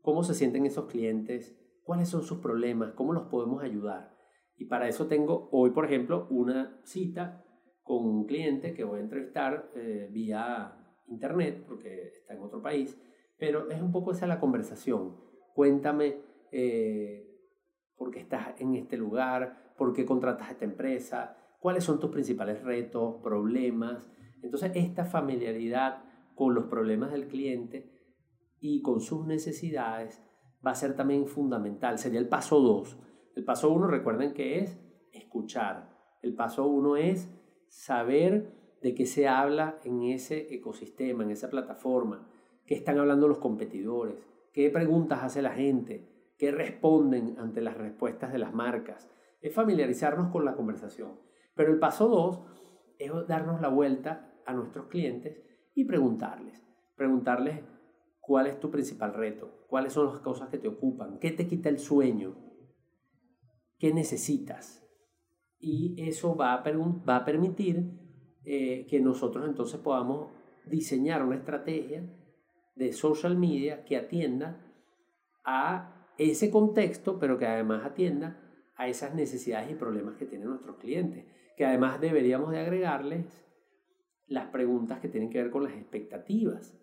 cómo 0.02 0.24
se 0.24 0.34
sienten 0.34 0.66
esos 0.66 0.86
clientes, 0.86 1.60
cuáles 1.84 2.08
son 2.08 2.24
sus 2.24 2.40
problemas, 2.40 2.94
cómo 2.94 3.12
los 3.12 3.24
podemos 3.24 3.62
ayudar. 3.62 4.16
Y 4.56 4.66
para 4.66 4.88
eso 4.88 5.08
tengo 5.08 5.50
hoy, 5.52 5.72
por 5.72 5.86
ejemplo, 5.86 6.28
una 6.30 6.80
cita 6.84 7.44
con 7.88 8.06
un 8.06 8.26
cliente 8.26 8.74
que 8.74 8.84
voy 8.84 9.00
a 9.00 9.04
entrevistar 9.04 9.72
eh, 9.76 10.10
vía 10.12 10.74
internet, 11.08 11.64
porque 11.66 12.12
está 12.20 12.34
en 12.34 12.42
otro 12.42 12.62
país, 12.62 13.00
pero 13.38 13.70
es 13.72 13.82
un 13.82 13.92
poco 13.92 14.12
esa 14.12 14.28
la 14.28 14.40
conversación. 14.40 15.16
Cuéntame 15.56 16.18
eh, 16.52 17.26
por 17.96 18.12
qué 18.12 18.20
estás 18.20 18.60
en 18.60 18.76
este 18.76 18.98
lugar, 18.98 19.74
por 19.78 19.94
qué 19.94 20.06
contratas 20.06 20.50
a 20.50 20.52
esta 20.52 20.66
empresa, 20.66 21.38
cuáles 21.60 21.86
son 21.86 22.00
tus 22.00 22.10
principales 22.10 22.62
retos, 22.62 23.16
problemas. 23.24 24.12
Entonces, 24.44 24.72
esta 24.76 25.06
familiaridad 25.06 26.04
con 26.36 26.54
los 26.54 26.66
problemas 26.66 27.12
del 27.12 27.28
cliente 27.28 27.90
y 28.60 28.82
con 28.82 29.00
sus 29.00 29.26
necesidades 29.26 30.22
va 30.66 30.72
a 30.72 30.76
ser 30.76 30.96
también 30.96 31.26
fundamental. 31.26 31.98
Sería 32.00 32.20
el 32.20 32.28
paso 32.28 32.60
2. 32.60 33.00
El 33.36 33.46
paso 33.46 33.72
1, 33.72 33.88
recuerden 33.88 34.34
que 34.34 34.60
es 34.60 34.78
escuchar. 35.14 35.96
El 36.22 36.36
paso 36.36 36.68
1 36.68 36.98
es 36.98 37.30
saber 37.68 38.52
de 38.82 38.94
qué 38.94 39.06
se 39.06 39.28
habla 39.28 39.80
en 39.84 40.04
ese 40.04 40.54
ecosistema, 40.54 41.24
en 41.24 41.32
esa 41.32 41.50
plataforma, 41.50 42.28
qué 42.66 42.76
están 42.76 43.00
hablando 43.00 43.28
los 43.28 43.40
competidores, 43.40 44.28
qué 44.54 44.70
preguntas 44.70 45.24
hace 45.24 45.42
la 45.42 45.52
gente, 45.52 46.08
qué 46.38 46.52
responden 46.52 47.36
ante 47.40 47.62
las 47.62 47.78
respuestas 47.78 48.32
de 48.32 48.40
las 48.40 48.54
marcas. 48.54 49.10
Es 49.42 49.54
familiarizarnos 49.54 50.32
con 50.32 50.46
la 50.46 50.56
conversación. 50.56 51.20
Pero 51.56 51.72
el 51.72 51.80
paso 51.80 52.08
dos 52.08 52.42
es 53.00 53.12
darnos 53.28 53.62
la 53.62 53.70
vuelta 53.70 54.34
a 54.46 54.54
nuestros 54.54 54.88
clientes 54.88 55.42
y 55.74 55.86
preguntarles. 55.86 56.64
Preguntarles 56.96 57.62
cuál 58.20 58.48
es 58.48 58.60
tu 58.60 58.72
principal 58.72 59.14
reto, 59.14 59.66
cuáles 59.68 59.94
son 59.94 60.08
las 60.08 60.20
cosas 60.20 60.50
que 60.50 60.58
te 60.58 60.68
ocupan, 60.68 61.20
qué 61.20 61.32
te 61.32 61.48
quita 61.48 61.70
el 61.70 61.80
sueño, 61.80 62.36
qué 63.78 63.94
necesitas. 63.94 64.87
Y 65.60 65.96
eso 65.98 66.36
va 66.36 66.54
a, 66.54 66.64
va 66.64 67.16
a 67.18 67.26
permitir 67.26 67.92
eh, 68.46 68.86
que 68.88 69.00
nosotros 69.00 69.48
entonces 69.48 69.80
podamos 69.80 70.32
diseñar 70.66 71.24
una 71.24 71.36
estrategia 71.36 72.04
de 72.76 72.94
social 72.94 73.38
media 73.38 73.84
que 73.84 73.98
atienda 73.98 74.64
a 75.44 76.10
ese 76.18 76.52
contexto, 76.52 77.20
pero 77.20 77.38
que 77.38 77.46
además 77.46 77.86
atienda 77.86 78.40
a 78.76 78.88
esas 78.88 79.16
necesidades 79.16 79.72
y 79.72 79.76
problemas 79.76 80.16
que 80.18 80.26
tienen 80.26 80.50
nuestros 80.50 80.78
clientes 80.78 81.26
que 81.58 81.66
además 81.66 82.00
deberíamos 82.00 82.52
de 82.52 82.60
agregarles 82.60 83.44
las 84.28 84.48
preguntas 84.50 85.00
que 85.00 85.10
tienen 85.10 85.32
que 85.32 85.42
ver 85.42 85.50
con 85.50 85.64
las 85.64 85.74
expectativas. 85.74 86.80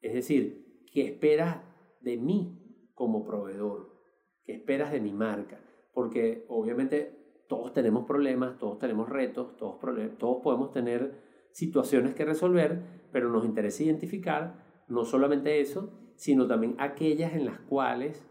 Es 0.00 0.14
decir, 0.14 0.82
¿qué 0.92 1.06
esperas 1.06 1.62
de 2.00 2.16
mí 2.16 2.90
como 2.92 3.24
proveedor? 3.24 4.02
¿Qué 4.44 4.54
esperas 4.54 4.90
de 4.90 5.00
mi 5.00 5.12
marca? 5.12 5.60
Porque 5.94 6.44
obviamente 6.48 7.25
todos 7.48 7.72
tenemos 7.72 8.06
problemas, 8.06 8.58
todos 8.58 8.78
tenemos 8.78 9.08
retos, 9.08 9.56
todos, 9.56 9.78
todos 10.18 10.42
podemos 10.42 10.72
tener 10.72 11.20
situaciones 11.52 12.14
que 12.14 12.24
resolver, 12.24 12.82
pero 13.12 13.30
nos 13.30 13.44
interesa 13.44 13.84
identificar 13.84 14.84
no 14.88 15.04
solamente 15.04 15.60
eso, 15.60 15.92
sino 16.16 16.46
también 16.46 16.74
aquellas 16.78 17.34
en 17.34 17.46
las 17.46 17.58
cuales 17.60 18.28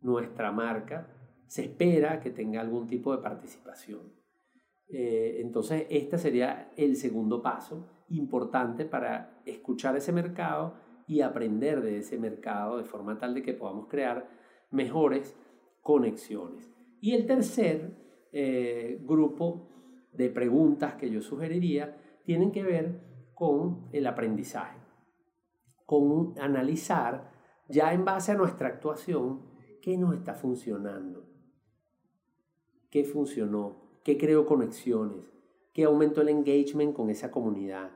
nuestra 0.00 0.52
marca 0.52 1.08
se 1.46 1.62
espera 1.62 2.20
que 2.20 2.30
tenga 2.30 2.60
algún 2.60 2.86
tipo 2.86 3.14
de 3.14 3.22
participación. 3.22 4.12
Eh, 4.88 5.40
entonces, 5.40 5.86
este 5.90 6.18
sería 6.18 6.70
el 6.76 6.96
segundo 6.96 7.42
paso 7.42 8.04
importante 8.08 8.84
para 8.84 9.40
escuchar 9.46 9.96
ese 9.96 10.12
mercado 10.12 10.74
y 11.06 11.20
aprender 11.20 11.82
de 11.82 11.98
ese 11.98 12.18
mercado 12.18 12.78
de 12.78 12.84
forma 12.84 13.18
tal 13.18 13.34
de 13.34 13.42
que 13.42 13.54
podamos 13.54 13.88
crear 13.88 14.28
mejores 14.70 15.36
conexiones. 15.80 16.70
Y 17.00 17.14
el 17.14 17.26
tercer 17.26 18.01
eh, 18.32 18.98
grupo 19.02 19.68
de 20.12 20.30
preguntas 20.30 20.94
que 20.94 21.10
yo 21.10 21.20
sugeriría 21.20 21.96
tienen 22.24 22.50
que 22.50 22.62
ver 22.62 23.00
con 23.34 23.88
el 23.92 24.06
aprendizaje, 24.06 24.78
con 25.86 26.34
analizar 26.38 27.30
ya 27.68 27.92
en 27.92 28.04
base 28.04 28.32
a 28.32 28.36
nuestra 28.36 28.68
actuación 28.68 29.42
qué 29.80 29.96
nos 29.96 30.14
está 30.14 30.34
funcionando, 30.34 31.26
qué 32.90 33.04
funcionó, 33.04 34.00
qué 34.04 34.16
creó 34.16 34.46
conexiones, 34.46 35.32
qué 35.72 35.84
aumentó 35.84 36.20
el 36.20 36.28
engagement 36.28 36.94
con 36.94 37.10
esa 37.10 37.30
comunidad 37.30 37.90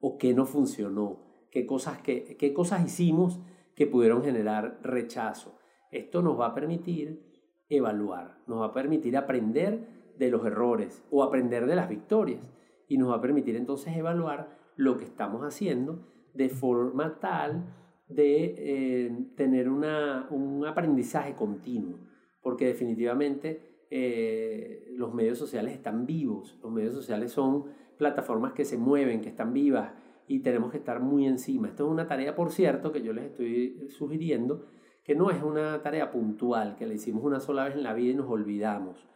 o 0.00 0.18
qué 0.18 0.34
no 0.34 0.46
funcionó, 0.46 1.48
qué 1.50 1.66
cosas, 1.66 2.00
qué, 2.02 2.36
qué 2.38 2.52
cosas 2.52 2.84
hicimos 2.84 3.40
que 3.74 3.86
pudieron 3.86 4.22
generar 4.22 4.78
rechazo. 4.82 5.58
Esto 5.90 6.22
nos 6.22 6.38
va 6.38 6.46
a 6.46 6.54
permitir 6.54 7.31
evaluar, 7.76 8.38
nos 8.46 8.60
va 8.60 8.66
a 8.66 8.72
permitir 8.72 9.16
aprender 9.16 9.86
de 10.18 10.30
los 10.30 10.44
errores 10.44 11.02
o 11.10 11.22
aprender 11.22 11.66
de 11.66 11.76
las 11.76 11.88
victorias. 11.88 12.40
Y 12.88 12.98
nos 12.98 13.10
va 13.10 13.16
a 13.16 13.20
permitir 13.20 13.56
entonces 13.56 13.96
evaluar 13.96 14.58
lo 14.76 14.98
que 14.98 15.04
estamos 15.04 15.42
haciendo 15.42 16.06
de 16.34 16.48
forma 16.48 17.18
tal 17.20 17.64
de 18.08 18.54
eh, 18.58 19.26
tener 19.36 19.68
una, 19.68 20.26
un 20.30 20.66
aprendizaje 20.66 21.34
continuo, 21.34 21.98
porque 22.42 22.66
definitivamente 22.66 23.86
eh, 23.90 24.92
los 24.96 25.14
medios 25.14 25.38
sociales 25.38 25.72
están 25.72 26.06
vivos, 26.06 26.58
los 26.62 26.70
medios 26.70 26.94
sociales 26.94 27.32
son 27.32 27.64
plataformas 27.96 28.52
que 28.52 28.64
se 28.64 28.76
mueven, 28.76 29.20
que 29.20 29.28
están 29.28 29.52
vivas 29.52 29.92
y 30.26 30.40
tenemos 30.40 30.70
que 30.70 30.78
estar 30.78 31.00
muy 31.00 31.26
encima. 31.26 31.68
Esto 31.68 31.86
es 31.86 31.90
una 31.90 32.06
tarea, 32.06 32.34
por 32.34 32.50
cierto, 32.50 32.92
que 32.92 33.02
yo 33.02 33.12
les 33.12 33.26
estoy 33.26 33.88
sugiriendo, 33.90 34.66
que 35.04 35.14
no 35.14 35.30
es 35.30 35.42
una 35.42 35.82
tarea 35.82 36.10
puntual, 36.10 36.76
que 36.76 36.86
la 36.86 36.94
hicimos 36.94 37.24
una 37.24 37.40
sola 37.40 37.64
vez 37.64 37.74
en 37.74 37.82
la 37.82 37.94
vida 37.94 38.12
y 38.12 38.16
nos 38.16 38.30
olvidamos. 38.30 39.08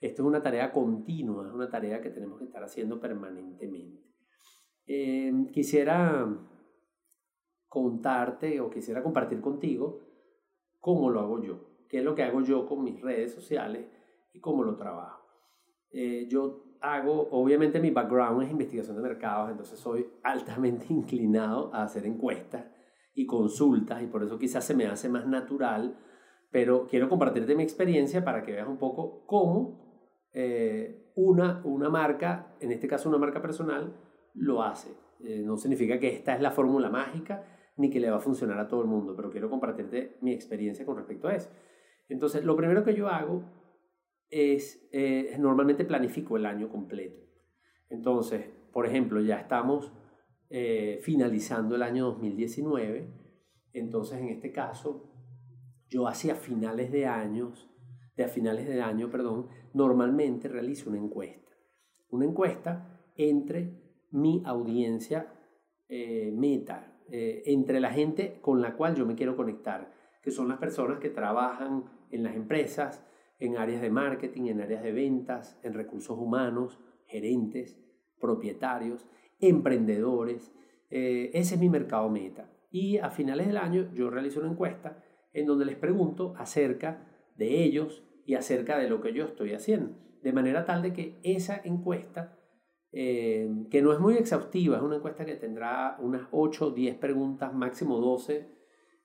Esto 0.00 0.22
es 0.22 0.28
una 0.28 0.42
tarea 0.42 0.72
continua, 0.72 1.52
una 1.52 1.68
tarea 1.68 2.00
que 2.00 2.10
tenemos 2.10 2.38
que 2.38 2.44
estar 2.44 2.62
haciendo 2.62 3.00
permanentemente. 3.00 4.02
Em, 4.86 5.46
quisiera 5.50 6.28
contarte 7.68 8.60
o 8.60 8.68
quisiera 8.68 9.02
compartir 9.02 9.40
contigo 9.40 10.00
cómo 10.80 11.10
lo 11.10 11.20
hago 11.20 11.42
yo, 11.42 11.86
qué 11.88 11.98
es 11.98 12.04
lo 12.04 12.14
que 12.14 12.22
hago 12.22 12.42
yo 12.42 12.66
con 12.66 12.82
mis 12.82 13.00
redes 13.00 13.32
sociales 13.32 13.86
y 14.32 14.40
cómo 14.40 14.64
lo 14.64 14.76
trabajo. 14.76 15.24
Eh, 15.90 16.26
yo 16.28 16.64
hago, 16.80 17.28
obviamente 17.30 17.80
mi 17.80 17.90
background 17.90 18.42
es 18.42 18.50
investigación 18.50 18.96
de 18.96 19.02
mercados, 19.02 19.50
entonces 19.50 19.78
soy 19.78 20.06
altamente 20.22 20.86
inclinado 20.90 21.72
a 21.72 21.84
hacer 21.84 22.06
encuestas 22.06 22.64
y 23.14 23.26
consultas 23.26 24.02
y 24.02 24.06
por 24.06 24.22
eso 24.22 24.38
quizás 24.38 24.64
se 24.64 24.74
me 24.74 24.86
hace 24.86 25.08
más 25.08 25.26
natural, 25.26 25.98
pero 26.50 26.86
quiero 26.86 27.08
compartirte 27.08 27.54
mi 27.54 27.62
experiencia 27.62 28.24
para 28.24 28.42
que 28.42 28.52
veas 28.52 28.68
un 28.68 28.78
poco 28.78 29.24
cómo 29.26 30.28
eh, 30.32 31.10
una, 31.14 31.60
una 31.64 31.88
marca, 31.90 32.56
en 32.60 32.72
este 32.72 32.88
caso 32.88 33.08
una 33.08 33.18
marca 33.18 33.42
personal, 33.42 33.94
lo 34.34 34.62
hace. 34.62 34.90
Eh, 35.24 35.42
no 35.44 35.56
significa 35.56 35.98
que 35.98 36.08
esta 36.08 36.34
es 36.34 36.40
la 36.40 36.50
fórmula 36.50 36.88
mágica 36.88 37.44
ni 37.76 37.90
que 37.90 38.00
le 38.00 38.10
va 38.10 38.16
a 38.16 38.20
funcionar 38.20 38.58
a 38.58 38.68
todo 38.68 38.82
el 38.82 38.88
mundo, 38.88 39.14
pero 39.16 39.30
quiero 39.30 39.48
compartirte 39.48 40.18
mi 40.20 40.32
experiencia 40.32 40.84
con 40.84 40.96
respecto 40.96 41.28
a 41.28 41.34
eso. 41.34 41.50
Entonces, 42.08 42.44
lo 42.44 42.56
primero 42.56 42.84
que 42.84 42.94
yo 42.94 43.08
hago 43.08 43.44
es, 44.28 44.88
eh, 44.92 45.36
normalmente 45.38 45.84
planifico 45.84 46.36
el 46.36 46.46
año 46.46 46.68
completo. 46.68 47.22
Entonces, 47.88 48.46
por 48.72 48.86
ejemplo, 48.86 49.20
ya 49.20 49.38
estamos 49.38 49.92
eh, 50.54 51.00
finalizando 51.00 51.76
el 51.76 51.82
año 51.82 52.04
2019, 52.04 53.08
entonces 53.72 54.20
en 54.20 54.28
este 54.28 54.52
caso, 54.52 55.10
yo 55.88 56.06
hacia 56.06 56.34
finales 56.34 56.92
de 56.92 57.06
años, 57.06 57.70
de 58.18 58.24
a 58.24 58.28
finales 58.28 58.68
de 58.68 58.82
año, 58.82 59.10
perdón, 59.10 59.48
normalmente 59.72 60.48
realizo 60.48 60.90
una 60.90 60.98
encuesta. 60.98 61.50
Una 62.10 62.26
encuesta 62.26 63.00
entre 63.16 63.80
mi 64.10 64.42
audiencia 64.44 65.32
eh, 65.88 66.30
meta, 66.36 67.00
eh, 67.10 67.44
entre 67.46 67.80
la 67.80 67.90
gente 67.90 68.38
con 68.42 68.60
la 68.60 68.76
cual 68.76 68.94
yo 68.94 69.06
me 69.06 69.14
quiero 69.14 69.34
conectar, 69.34 69.90
que 70.22 70.30
son 70.30 70.48
las 70.48 70.58
personas 70.58 70.98
que 70.98 71.08
trabajan 71.08 71.84
en 72.10 72.22
las 72.22 72.36
empresas, 72.36 73.02
en 73.38 73.56
áreas 73.56 73.80
de 73.80 73.88
marketing, 73.88 74.48
en 74.48 74.60
áreas 74.60 74.82
de 74.82 74.92
ventas, 74.92 75.58
en 75.62 75.72
recursos 75.72 76.18
humanos, 76.18 76.78
gerentes, 77.06 77.78
propietarios, 78.20 79.06
emprendedores. 79.42 80.54
Eh, 80.88 81.30
ese 81.34 81.56
es 81.56 81.60
mi 81.60 81.68
mercado 81.68 82.08
meta. 82.08 82.50
Y 82.70 82.96
a 82.96 83.10
finales 83.10 83.46
del 83.46 83.58
año 83.58 83.90
yo 83.92 84.08
realizo 84.08 84.40
una 84.40 84.50
encuesta 84.50 85.04
en 85.34 85.46
donde 85.46 85.66
les 85.66 85.76
pregunto 85.76 86.34
acerca 86.38 87.06
de 87.36 87.62
ellos 87.62 88.02
y 88.24 88.34
acerca 88.34 88.78
de 88.78 88.88
lo 88.88 89.02
que 89.02 89.12
yo 89.12 89.26
estoy 89.26 89.52
haciendo. 89.52 89.98
De 90.22 90.32
manera 90.32 90.64
tal 90.64 90.80
de 90.80 90.92
que 90.92 91.20
esa 91.22 91.60
encuesta 91.64 92.38
eh, 92.92 93.50
que 93.70 93.80
no 93.80 93.92
es 93.92 94.00
muy 94.00 94.14
exhaustiva, 94.14 94.76
es 94.76 94.82
una 94.82 94.96
encuesta 94.96 95.24
que 95.24 95.34
tendrá 95.34 95.96
unas 95.98 96.28
8 96.30 96.66
o 96.66 96.70
10 96.70 96.96
preguntas, 96.96 97.52
máximo 97.52 97.98
12. 97.98 98.48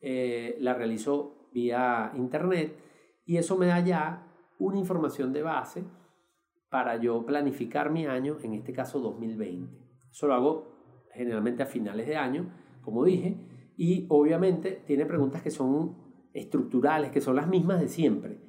Eh, 0.01 0.58
la 0.60 0.74
realizo 0.74 1.50
vía 1.51 2.12
internet 2.15 2.77
y 3.25 3.38
eso 3.38 3.58
me 3.58 3.65
da 3.65 3.79
ya 3.79 4.27
una 4.60 4.77
información 4.77 5.34
de 5.34 5.41
base 5.41 5.84
para 6.70 6.98
yo 6.98 7.25
planificar 7.25 7.89
mi 7.89 8.06
año, 8.06 8.38
en 8.44 8.53
este 8.53 8.74
caso 8.74 9.00
2020. 9.00 9.87
Eso 10.12 10.28
lo 10.28 10.34
hago 10.34 10.78
generalmente 11.14 11.64
a 11.64 11.66
finales 11.66 12.08
de 12.08 12.16
año, 12.16 12.52
como 12.82 13.04
dije, 13.04 13.36
y 13.76 14.06
obviamente 14.10 14.84
tiene 14.86 15.06
preguntas 15.06 15.42
que 15.42 15.52
son 15.52 15.98
estructurales, 16.34 17.12
que 17.12 17.22
son 17.22 17.36
las 17.36 17.48
mismas 17.48 17.80
de 17.80 17.88
siempre, 17.88 18.40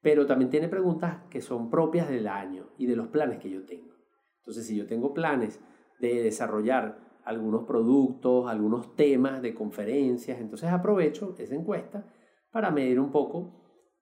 pero 0.00 0.26
también 0.26 0.50
tiene 0.50 0.68
preguntas 0.68 1.24
que 1.30 1.40
son 1.40 1.70
propias 1.70 2.08
del 2.08 2.28
año 2.28 2.70
y 2.78 2.86
de 2.86 2.96
los 2.96 3.08
planes 3.08 3.38
que 3.38 3.50
yo 3.50 3.64
tengo. 3.64 3.94
Entonces, 4.38 4.66
si 4.66 4.76
yo 4.76 4.86
tengo 4.86 5.12
planes 5.12 5.60
de 6.00 6.22
desarrollar 6.22 7.20
algunos 7.24 7.64
productos, 7.64 8.48
algunos 8.48 8.96
temas 8.96 9.42
de 9.42 9.54
conferencias, 9.54 10.40
entonces 10.40 10.70
aprovecho 10.70 11.34
esa 11.38 11.54
encuesta 11.54 12.06
para 12.50 12.70
medir 12.70 12.98
un 12.98 13.10
poco 13.10 13.52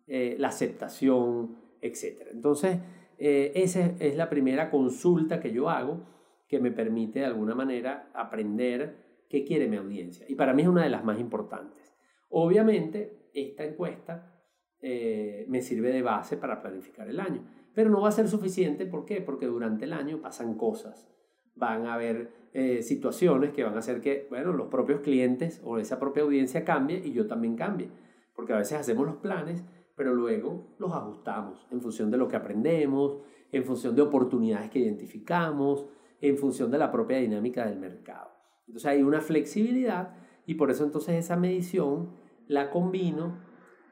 eh, 0.07 0.37
la 0.39 0.49
aceptación, 0.49 1.57
etc. 1.81 2.29
Entonces, 2.31 2.79
eh, 3.19 3.53
esa 3.57 3.87
es 3.99 4.17
la 4.17 4.29
primera 4.29 4.71
consulta 4.71 5.41
que 5.41 5.51
yo 5.51 5.69
hago 5.69 6.16
que 6.49 6.61
me 6.61 6.71
permite 6.71 7.21
de 7.21 7.27
alguna 7.27 7.55
manera 7.55 8.11
aprender 8.15 9.25
qué 9.29 9.45
quiere 9.45 9.69
mi 9.69 9.77
audiencia. 9.77 10.27
Y 10.29 10.35
para 10.35 10.55
mí 10.55 10.63
es 10.63 10.69
una 10.69 10.85
de 10.85 10.91
las 10.91 11.05
más 11.05 11.19
importantes. 11.19 11.95
Obviamente, 12.29 13.31
esta 13.33 13.65
encuesta 13.65 14.33
eh, 14.81 15.47
me 15.49 15.63
sirve 15.63 15.91
de 15.91 16.03
base 16.03 16.37
para 16.37 16.61
planificar 16.61 17.09
el 17.09 17.21
año. 17.21 17.45
Pero 17.75 17.91
no 17.91 18.01
va 18.01 18.09
a 18.09 18.13
ser 18.13 18.29
suficiente, 18.29 18.87
¿por 18.87 19.05
qué? 19.05 19.21
Porque 19.21 19.47
durante 19.47 19.85
el 19.85 19.93
año 19.93 20.21
pasan 20.21 20.55
cosas. 20.55 21.09
Van 21.55 21.87
a 21.87 21.95
haber 21.95 22.31
eh, 22.53 22.83
situaciones 22.83 23.53
que 23.53 23.65
van 23.65 23.75
a 23.75 23.79
hacer 23.79 24.01
que, 24.01 24.27
bueno, 24.31 24.53
los 24.53 24.69
propios 24.69 25.01
clientes 25.01 25.61
o 25.65 25.79
esa 25.79 25.99
propia 25.99 26.23
audiencia 26.23 26.65
cambie 26.65 27.03
y 27.05 27.13
yo 27.13 27.27
también 27.27 27.57
cambie. 27.57 27.91
Porque 28.35 28.53
a 28.53 28.59
veces 28.59 28.79
hacemos 28.79 29.07
los 29.07 29.17
planes, 29.17 29.65
pero 29.95 30.15
luego 30.15 30.75
los 30.79 30.93
ajustamos 30.93 31.67
en 31.71 31.81
función 31.81 32.11
de 32.11 32.19
lo 32.19 32.29
que 32.29 32.37
aprendemos, 32.37 33.19
en 33.53 33.65
función 33.65 33.95
de 33.95 34.03
oportunidades 34.03 34.71
que 34.71 34.79
identificamos, 34.79 35.87
en 36.29 36.39
función 36.39 36.71
de 36.71 36.79
la 36.79 36.91
propia 36.91 37.19
dinámica 37.19 37.67
del 37.67 37.79
mercado. 37.79 38.31
Entonces 38.67 38.87
hay 38.87 39.03
una 39.03 39.21
flexibilidad 39.21 40.15
y 40.47 40.55
por 40.55 40.71
eso 40.71 40.85
entonces 40.85 41.15
esa 41.17 41.37
medición 41.37 42.17
la 42.49 42.71
combino 42.71 43.39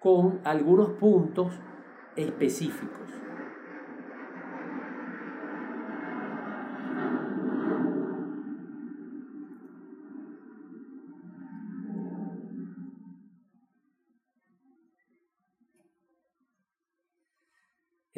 con 0.01 0.41
algunos 0.45 0.91
puntos 0.91 1.53
específicos. 2.17 3.09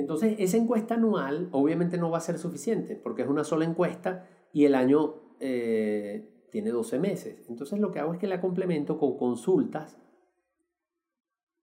Entonces, 0.06 0.36
esa 0.38 0.56
encuesta 0.56 0.94
anual 0.94 1.48
obviamente 1.50 1.98
no 1.98 2.12
va 2.12 2.18
a 2.18 2.20
ser 2.20 2.38
suficiente 2.38 2.94
porque 2.94 3.22
es 3.22 3.28
una 3.28 3.42
sola 3.42 3.64
encuesta 3.64 4.28
y 4.52 4.64
el 4.64 4.76
año 4.76 5.16
eh, 5.40 6.46
tiene 6.52 6.70
12 6.70 7.00
meses. 7.00 7.44
Entonces, 7.48 7.80
lo 7.80 7.90
que 7.90 7.98
hago 7.98 8.12
es 8.12 8.20
que 8.20 8.28
la 8.28 8.40
complemento 8.40 8.98
con 8.98 9.18
consultas 9.18 10.00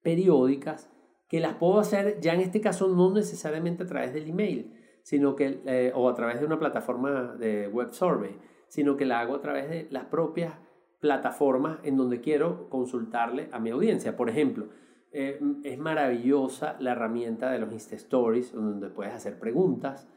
periódicas 0.01 0.91
que 1.29 1.39
las 1.39 1.55
puedo 1.55 1.79
hacer 1.79 2.19
ya 2.19 2.33
en 2.33 2.41
este 2.41 2.59
caso 2.59 2.89
no 2.89 3.13
necesariamente 3.13 3.83
a 3.83 3.87
través 3.87 4.13
del 4.13 4.27
email, 4.27 4.73
sino 5.03 5.37
que, 5.37 5.61
eh, 5.65 5.93
o 5.95 6.09
a 6.09 6.13
través 6.13 6.41
de 6.41 6.45
una 6.45 6.59
plataforma 6.59 7.37
de 7.39 7.69
web 7.69 7.93
survey, 7.93 8.37
sino 8.67 8.97
que 8.97 9.05
la 9.05 9.21
hago 9.21 9.35
a 9.35 9.39
través 9.39 9.69
de 9.69 9.87
las 9.89 10.07
propias 10.07 10.55
plataformas 10.99 11.79
en 11.83 11.95
donde 11.95 12.19
quiero 12.19 12.67
consultarle 12.69 13.47
a 13.53 13.59
mi 13.59 13.69
audiencia. 13.69 14.17
Por 14.17 14.29
ejemplo, 14.29 14.67
eh, 15.13 15.39
es 15.63 15.77
maravillosa 15.77 16.75
la 16.79 16.93
herramienta 16.93 17.51
de 17.51 17.59
los 17.59 17.71
Insta 17.71 17.95
Stories, 17.95 18.51
donde 18.51 18.89
puedes 18.89 19.13
hacer 19.13 19.39
preguntas. 19.39 20.07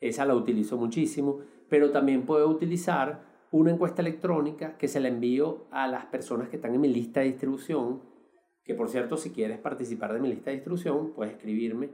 Esa 0.00 0.24
la 0.24 0.36
utilizo 0.36 0.76
muchísimo, 0.76 1.40
pero 1.68 1.90
también 1.90 2.24
puedo 2.24 2.48
utilizar 2.48 3.22
una 3.50 3.72
encuesta 3.72 4.02
electrónica 4.02 4.76
que 4.78 4.86
se 4.86 5.00
la 5.00 5.08
envío 5.08 5.66
a 5.72 5.88
las 5.88 6.06
personas 6.06 6.48
que 6.48 6.56
están 6.56 6.74
en 6.74 6.80
mi 6.80 6.88
lista 6.88 7.20
de 7.20 7.26
distribución. 7.26 8.02
Que 8.62 8.74
por 8.74 8.88
cierto, 8.88 9.16
si 9.16 9.30
quieres 9.30 9.58
participar 9.58 10.12
de 10.12 10.20
mi 10.20 10.28
lista 10.28 10.50
de 10.50 10.56
distribución, 10.56 11.12
puedes 11.12 11.34
escribirme 11.34 11.90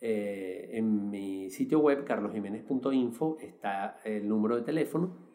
eh, 0.00 0.70
en 0.72 1.10
mi 1.10 1.48
sitio 1.50 1.78
web, 1.78 2.04
carlosjiménez.info, 2.04 3.36
está 3.40 4.00
el 4.04 4.28
número 4.28 4.56
de 4.56 4.62
teléfono 4.62 5.27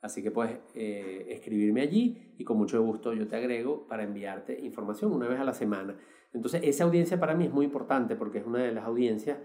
Así 0.00 0.22
que 0.22 0.30
puedes 0.30 0.58
eh, 0.74 1.26
escribirme 1.30 1.80
allí 1.80 2.34
y 2.38 2.44
con 2.44 2.56
mucho 2.56 2.80
gusto 2.82 3.12
yo 3.12 3.26
te 3.26 3.36
agrego 3.36 3.86
para 3.88 4.04
enviarte 4.04 4.58
información 4.60 5.12
una 5.12 5.26
vez 5.26 5.40
a 5.40 5.44
la 5.44 5.54
semana. 5.54 5.96
Entonces 6.32 6.62
esa 6.64 6.84
audiencia 6.84 7.18
para 7.18 7.34
mí 7.34 7.46
es 7.46 7.52
muy 7.52 7.64
importante 7.64 8.14
porque 8.14 8.38
es 8.38 8.46
una 8.46 8.60
de 8.60 8.72
las 8.72 8.84
audiencias 8.84 9.38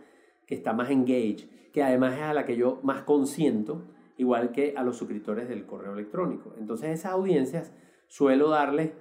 que 0.46 0.54
está 0.54 0.74
más 0.74 0.92
engaged, 0.92 1.48
que 1.72 1.82
además 1.82 2.16
es 2.16 2.22
a 2.22 2.34
la 2.34 2.46
que 2.46 2.56
yo 2.56 2.80
más 2.84 3.02
consiento, 3.04 3.84
igual 4.18 4.52
que 4.52 4.76
a 4.78 4.84
los 4.84 4.98
suscriptores 4.98 5.50
del 5.50 5.66
correo 5.66 5.94
electrónico. 5.94 6.54
Entonces 6.60 6.92
esas 6.92 7.14
audiencias 7.14 7.74
suelo 8.08 8.50
darles 8.50 8.92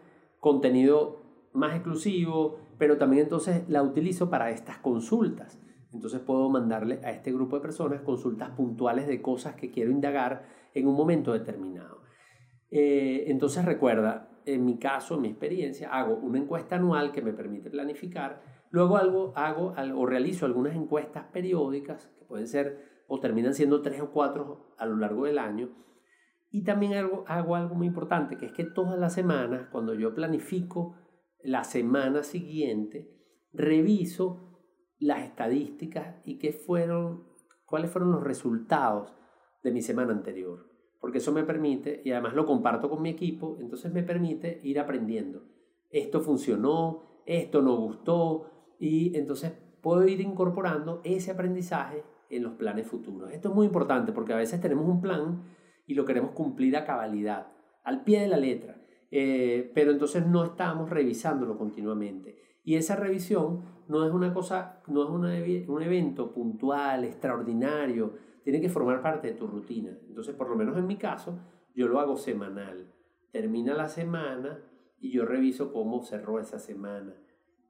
contenido 0.41 1.23
más 1.53 1.75
exclusivo, 1.75 2.59
pero 2.79 2.97
también 2.97 3.25
entonces 3.25 3.69
la 3.69 3.83
utilizo 3.83 4.31
para 4.31 4.51
estas 4.51 4.79
consultas. 4.79 5.59
Entonces 5.93 6.21
puedo 6.21 6.49
mandarle 6.49 7.01
a 7.05 7.11
este 7.11 7.31
grupo 7.31 7.57
de 7.57 7.63
personas 7.63 8.01
consultas 8.01 8.51
puntuales 8.51 9.07
de 9.07 9.21
cosas 9.21 9.55
que 9.55 9.71
quiero 9.71 9.91
indagar 9.91 10.62
en 10.75 10.87
un 10.87 10.95
momento 10.95 11.33
determinado. 11.33 12.03
Eh, 12.71 13.25
entonces 13.27 13.65
recuerda, 13.65 14.31
en 14.47 14.65
mi 14.65 14.79
caso, 14.79 15.17
en 15.17 15.23
mi 15.23 15.29
experiencia, 15.29 15.91
hago 15.91 16.17
una 16.17 16.39
encuesta 16.39 16.77
anual 16.77 17.13
que 17.13 17.23
me 17.23 17.33
permite 17.33 17.71
planificar, 17.71 18.43
luego 18.71 18.97
algo, 18.97 19.33
hago 19.37 19.75
o 19.97 20.07
realizo 20.07 20.47
algunas 20.47 20.75
encuestas 20.75 21.27
periódicas 21.33 22.07
que 22.19 22.25
pueden 22.25 22.47
ser 22.47 23.05
o 23.07 23.21
terminan 23.21 23.55
siendo 23.55 23.83
tres 23.83 24.01
o 24.01 24.11
cuatro 24.11 24.75
a 24.79 24.87
lo 24.87 24.97
largo 24.97 25.27
del 25.27 25.39
año. 25.39 25.71
Y 26.51 26.65
también 26.65 26.95
hago, 26.95 27.25
hago 27.27 27.57
algo 27.57 27.75
muy 27.75 27.87
importante, 27.87 28.37
que 28.37 28.47
es 28.47 28.53
que 28.53 28.65
todas 28.65 28.99
las 28.99 29.15
semanas, 29.15 29.69
cuando 29.71 29.95
yo 29.95 30.15
planifico 30.15 30.97
la 31.43 31.65
semana 31.65 32.23
siguiente, 32.23 33.11
reviso 33.53 34.53
las 34.99 35.25
estadísticas 35.25 36.17
y 36.25 36.39
qué 36.39 36.53
fueron, 36.53 37.25
cuáles 37.67 37.91
fueron 37.91 38.13
los 38.13 38.23
resultados 38.23 39.13
de 39.63 39.71
mi 39.71 39.83
semana 39.83 40.13
anterior. 40.13 40.69
Porque 41.01 41.19
eso 41.19 41.33
me 41.33 41.45
permite, 41.45 42.01
y 42.05 42.13
además 42.13 42.35
lo 42.35 42.47
comparto 42.47 42.89
con 42.89 43.03
mi 43.03 43.11
equipo, 43.11 43.57
entonces 43.61 43.93
me 43.93 44.03
permite 44.03 44.61
ir 44.63 44.79
aprendiendo. 44.79 45.43
Esto 45.91 46.21
funcionó, 46.21 47.23
esto 47.27 47.61
no 47.61 47.77
gustó, 47.77 48.77
y 48.79 49.17
entonces 49.17 49.53
puedo 49.81 50.07
ir 50.07 50.21
incorporando 50.21 51.01
ese 51.05 51.33
aprendizaje 51.33 52.05
en 52.31 52.43
los 52.45 52.55
planes 52.55 52.87
futuros. 52.87 53.31
Esto 53.33 53.51
es 53.51 53.55
muy 53.55 53.67
importante 53.67 54.13
porque 54.13 54.33
a 54.33 54.37
veces 54.37 54.61
tenemos 54.61 54.87
un 54.89 55.01
plan 55.01 55.43
y 55.87 55.95
lo 55.95 56.05
queremos 56.05 56.31
cumplir 56.31 56.77
a 56.77 56.85
cabalidad, 56.85 57.49
al 57.85 58.05
pie 58.05 58.21
de 58.21 58.29
la 58.29 58.37
letra, 58.37 58.81
eh, 59.11 59.71
pero 59.75 59.91
entonces 59.91 60.27
no 60.27 60.45
estamos 60.45 60.89
revisándolo 60.89 61.59
continuamente. 61.59 62.39
Y 62.65 62.77
esa 62.77 62.97
revisión 62.97 63.65
no 63.89 64.07
es 64.07 64.13
una 64.13 64.33
cosa, 64.33 64.83
no 64.87 65.03
es 65.03 65.69
un 65.69 65.83
evento 65.83 66.33
puntual, 66.33 67.05
extraordinario, 67.05 68.15
tiene 68.43 68.61
que 68.61 68.69
formar 68.69 69.03
parte 69.03 69.29
de 69.29 69.35
tu 69.35 69.47
rutina. 69.47 69.97
Entonces, 70.09 70.35
por 70.35 70.49
lo 70.49 70.57
menos 70.57 70.77
en 70.77 70.87
mi 70.87 70.97
caso, 70.97 71.39
yo 71.75 71.89
lo 71.89 72.01
hago 72.01 72.17
semanal. 72.17 72.93
Termina 73.31 73.75
la 73.75 73.89
semana 73.89 74.63
y 75.01 75.11
yo 75.11 75.25
reviso 75.25 75.73
cómo 75.73 76.03
cerró 76.03 76.39
esa 76.39 76.59
semana, 76.59 77.15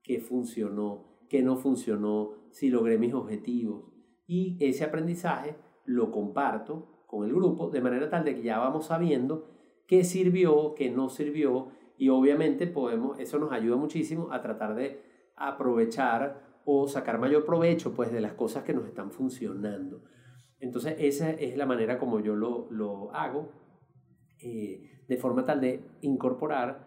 qué 0.02 0.20
funcionó, 0.20 1.04
qué 1.28 1.42
no 1.42 1.56
funcionó, 1.56 2.32
si 2.50 2.68
logré 2.68 2.98
mis 2.98 3.14
objetivos. 3.14 3.84
Y 4.26 4.56
ese 4.60 4.84
aprendizaje 4.84 5.56
lo 5.84 6.10
comparto 6.10 7.04
con 7.06 7.26
el 7.26 7.34
grupo 7.34 7.70
de 7.70 7.80
manera 7.80 8.08
tal 8.08 8.24
de 8.24 8.34
que 8.34 8.42
ya 8.42 8.58
vamos 8.58 8.86
sabiendo 8.86 9.48
qué 9.86 10.04
sirvió, 10.04 10.74
qué 10.74 10.90
no 10.90 11.08
sirvió 11.08 11.68
y 11.98 12.08
obviamente 12.08 12.66
podemos, 12.66 13.18
eso 13.18 13.38
nos 13.38 13.52
ayuda 13.52 13.76
muchísimo 13.76 14.32
a 14.32 14.40
tratar 14.40 14.74
de 14.74 15.02
aprovechar 15.36 16.60
o 16.64 16.88
sacar 16.88 17.18
mayor 17.18 17.44
provecho 17.44 17.92
pues 17.92 18.12
de 18.12 18.20
las 18.20 18.32
cosas 18.32 18.64
que 18.64 18.72
nos 18.72 18.86
están 18.86 19.10
funcionando. 19.10 20.02
Entonces 20.62 20.94
esa 21.00 21.30
es 21.30 21.56
la 21.56 21.66
manera 21.66 21.98
como 21.98 22.20
yo 22.20 22.36
lo, 22.36 22.68
lo 22.70 23.12
hago, 23.12 23.50
eh, 24.38 25.02
de 25.08 25.16
forma 25.16 25.44
tal 25.44 25.60
de 25.60 25.82
incorporar 26.02 26.86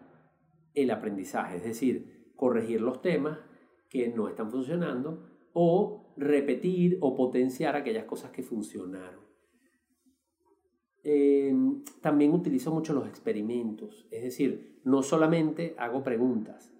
el 0.72 0.90
aprendizaje, 0.90 1.58
es 1.58 1.62
decir, 1.62 2.32
corregir 2.36 2.80
los 2.80 3.02
temas 3.02 3.38
que 3.90 4.08
no 4.08 4.28
están 4.28 4.50
funcionando 4.50 5.28
o 5.52 6.14
repetir 6.16 6.96
o 7.02 7.14
potenciar 7.14 7.76
aquellas 7.76 8.04
cosas 8.04 8.30
que 8.30 8.42
funcionaron. 8.42 9.20
Em, 11.04 11.84
también 12.00 12.32
utilizo 12.32 12.72
mucho 12.72 12.94
los 12.94 13.06
experimentos, 13.06 14.08
es 14.10 14.22
decir, 14.22 14.80
no 14.84 15.02
solamente 15.02 15.74
hago 15.78 16.02
preguntas 16.02 16.74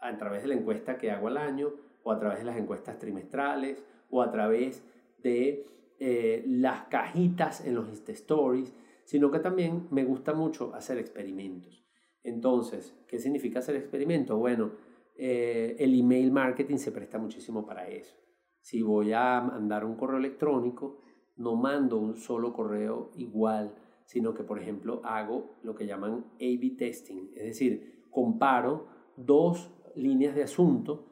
a 0.00 0.18
través 0.18 0.42
de 0.42 0.48
la 0.48 0.54
encuesta 0.54 0.98
que 0.98 1.12
hago 1.12 1.28
al 1.28 1.36
año 1.36 1.68
o 2.02 2.10
a 2.10 2.18
través 2.18 2.40
de 2.40 2.44
las 2.44 2.56
encuestas 2.56 2.98
trimestrales 2.98 3.84
o 4.10 4.20
a 4.20 4.32
través 4.32 4.84
de 5.22 5.70
eh, 6.02 6.42
las 6.46 6.84
cajitas 6.84 7.64
en 7.66 7.74
los 7.74 7.86
Stories, 8.08 8.74
sino 9.04 9.30
que 9.30 9.38
también 9.38 9.86
me 9.90 10.02
gusta 10.02 10.32
mucho 10.32 10.74
hacer 10.74 10.96
experimentos. 10.96 11.84
Entonces, 12.22 12.98
¿qué 13.06 13.18
significa 13.18 13.58
hacer 13.58 13.76
experimentos? 13.76 14.38
Bueno, 14.38 14.72
eh, 15.14 15.76
el 15.78 15.98
email 15.98 16.32
marketing 16.32 16.78
se 16.78 16.90
presta 16.90 17.18
muchísimo 17.18 17.66
para 17.66 17.86
eso. 17.86 18.16
Si 18.62 18.80
voy 18.80 19.12
a 19.12 19.42
mandar 19.42 19.84
un 19.84 19.96
correo 19.96 20.16
electrónico, 20.16 21.02
no 21.36 21.54
mando 21.56 21.98
un 21.98 22.16
solo 22.16 22.54
correo 22.54 23.10
igual, 23.16 23.74
sino 24.06 24.32
que, 24.32 24.42
por 24.42 24.58
ejemplo, 24.58 25.02
hago 25.04 25.58
lo 25.62 25.74
que 25.74 25.86
llaman 25.86 26.24
A-B 26.36 26.76
testing, 26.78 27.30
es 27.36 27.44
decir, 27.44 28.06
comparo 28.10 28.88
dos 29.16 29.70
líneas 29.96 30.34
de 30.34 30.44
asunto 30.44 31.06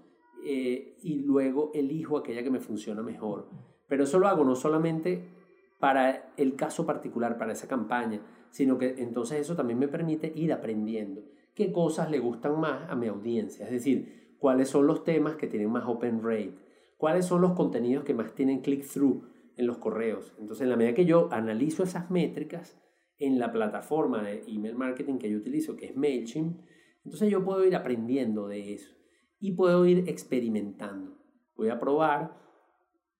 eh, 0.44 0.96
y 1.02 1.20
luego 1.20 1.72
elijo 1.74 2.16
aquella 2.16 2.42
que 2.42 2.50
me 2.50 2.60
funciona 2.60 3.02
mejor. 3.02 3.50
Pero 3.88 4.04
eso 4.04 4.18
lo 4.18 4.28
hago 4.28 4.44
no 4.44 4.54
solamente 4.54 5.24
para 5.80 6.32
el 6.36 6.56
caso 6.56 6.86
particular, 6.86 7.38
para 7.38 7.52
esa 7.52 7.68
campaña, 7.68 8.20
sino 8.50 8.78
que 8.78 8.96
entonces 8.98 9.40
eso 9.40 9.56
también 9.56 9.78
me 9.78 9.88
permite 9.88 10.32
ir 10.34 10.52
aprendiendo 10.52 11.22
qué 11.54 11.72
cosas 11.72 12.10
le 12.10 12.18
gustan 12.18 12.60
más 12.60 12.88
a 12.88 12.96
mi 12.96 13.08
audiencia, 13.08 13.66
es 13.66 13.72
decir, 13.72 14.36
cuáles 14.38 14.68
son 14.68 14.86
los 14.86 15.04
temas 15.04 15.36
que 15.36 15.48
tienen 15.48 15.70
más 15.70 15.84
open 15.86 16.22
rate, 16.22 16.54
cuáles 16.96 17.26
son 17.26 17.40
los 17.40 17.52
contenidos 17.52 18.04
que 18.04 18.14
más 18.14 18.34
tienen 18.34 18.60
click-through 18.60 19.24
en 19.56 19.66
los 19.66 19.78
correos. 19.78 20.34
Entonces, 20.38 20.62
en 20.62 20.70
la 20.70 20.76
medida 20.76 20.94
que 20.94 21.04
yo 21.04 21.28
analizo 21.32 21.82
esas 21.82 22.10
métricas 22.10 22.80
en 23.18 23.38
la 23.38 23.52
plataforma 23.52 24.22
de 24.22 24.44
email 24.46 24.76
marketing 24.76 25.18
que 25.18 25.30
yo 25.30 25.38
utilizo, 25.38 25.76
que 25.76 25.86
es 25.86 25.96
MailChimp, 25.96 26.60
entonces 27.04 27.30
yo 27.30 27.44
puedo 27.44 27.64
ir 27.64 27.74
aprendiendo 27.74 28.46
de 28.46 28.74
eso 28.74 28.94
y 29.40 29.52
puedo 29.52 29.84
ir 29.86 30.08
experimentando. 30.08 31.18
Voy 31.56 31.70
a 31.70 31.80
probar 31.80 32.47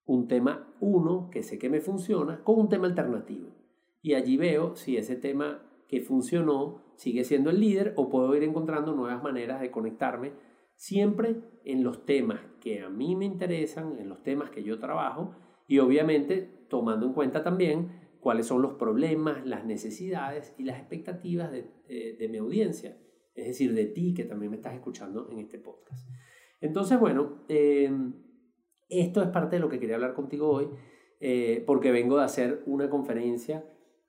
un 0.09 0.27
tema 0.27 0.75
1 0.81 1.29
que 1.31 1.43
sé 1.43 1.59
que 1.59 1.69
me 1.69 1.81
funciona 1.81 2.43
con 2.43 2.59
un 2.59 2.69
tema 2.69 2.87
alternativo. 2.87 3.51
Y 4.03 4.15
allí 4.15 4.37
veo 4.39 4.75
si 4.75 4.97
ese 4.97 5.17
tema 5.17 5.63
que 5.87 6.01
funcionó 6.01 6.83
sigue 6.97 7.25
siendo 7.25 7.51
el 7.51 7.61
líder 7.61 7.93
o 7.97 8.09
puedo 8.09 8.35
ir 8.35 8.43
encontrando 8.43 8.95
nuevas 8.95 9.23
maneras 9.23 9.61
de 9.61 9.71
conectarme 9.71 10.33
siempre 10.75 11.37
en 11.65 11.85
los 11.85 12.07
temas 12.07 12.41
que 12.61 12.81
a 12.81 12.89
mí 12.89 13.17
me 13.17 13.27
interesan, 13.27 13.99
en 13.99 14.09
los 14.09 14.23
temas 14.23 14.51
que 14.51 14.63
yo 14.63 14.79
trabajo 14.79 15.35
y 15.67 15.79
obviamente 15.79 16.41
tomando 16.69 17.07
en 17.07 17.13
cuenta 17.13 17.43
también 17.43 17.91
cuáles 18.21 18.47
son 18.47 18.63
los 18.63 18.75
problemas, 18.75 19.47
las 19.47 19.67
necesidades 19.67 20.55
y 20.57 20.65
las 20.65 20.79
expectativas 20.79 21.53
de, 21.53 22.29
mi 22.31 22.39
audiencia, 22.39 22.97
es 23.35 23.47
decir, 23.47 23.75
de 23.75 23.85
ti 23.85 24.15
que 24.15 24.25
también 24.25 24.51
me 24.51 24.57
estás 24.57 24.75
escuchando 24.75 25.29
en 25.31 25.39
este 25.39 25.59
podcast. 25.59 26.09
Entonces, 26.61 26.99
bueno, 26.99 27.45
em, 27.49 28.28
esto 28.89 29.23
es 29.23 29.29
parte 29.29 29.57
de 29.57 29.61
lo 29.61 29.69
que 29.69 29.79
quería 29.79 29.97
hablar 29.97 30.15
contigo 30.15 30.49
hoy, 30.49 30.69
eh, 31.21 31.63
porque 31.67 31.91
vengo 31.91 32.17
de 32.17 32.25
hacer 32.25 32.63
una 32.67 32.89
conferencia 32.89 33.65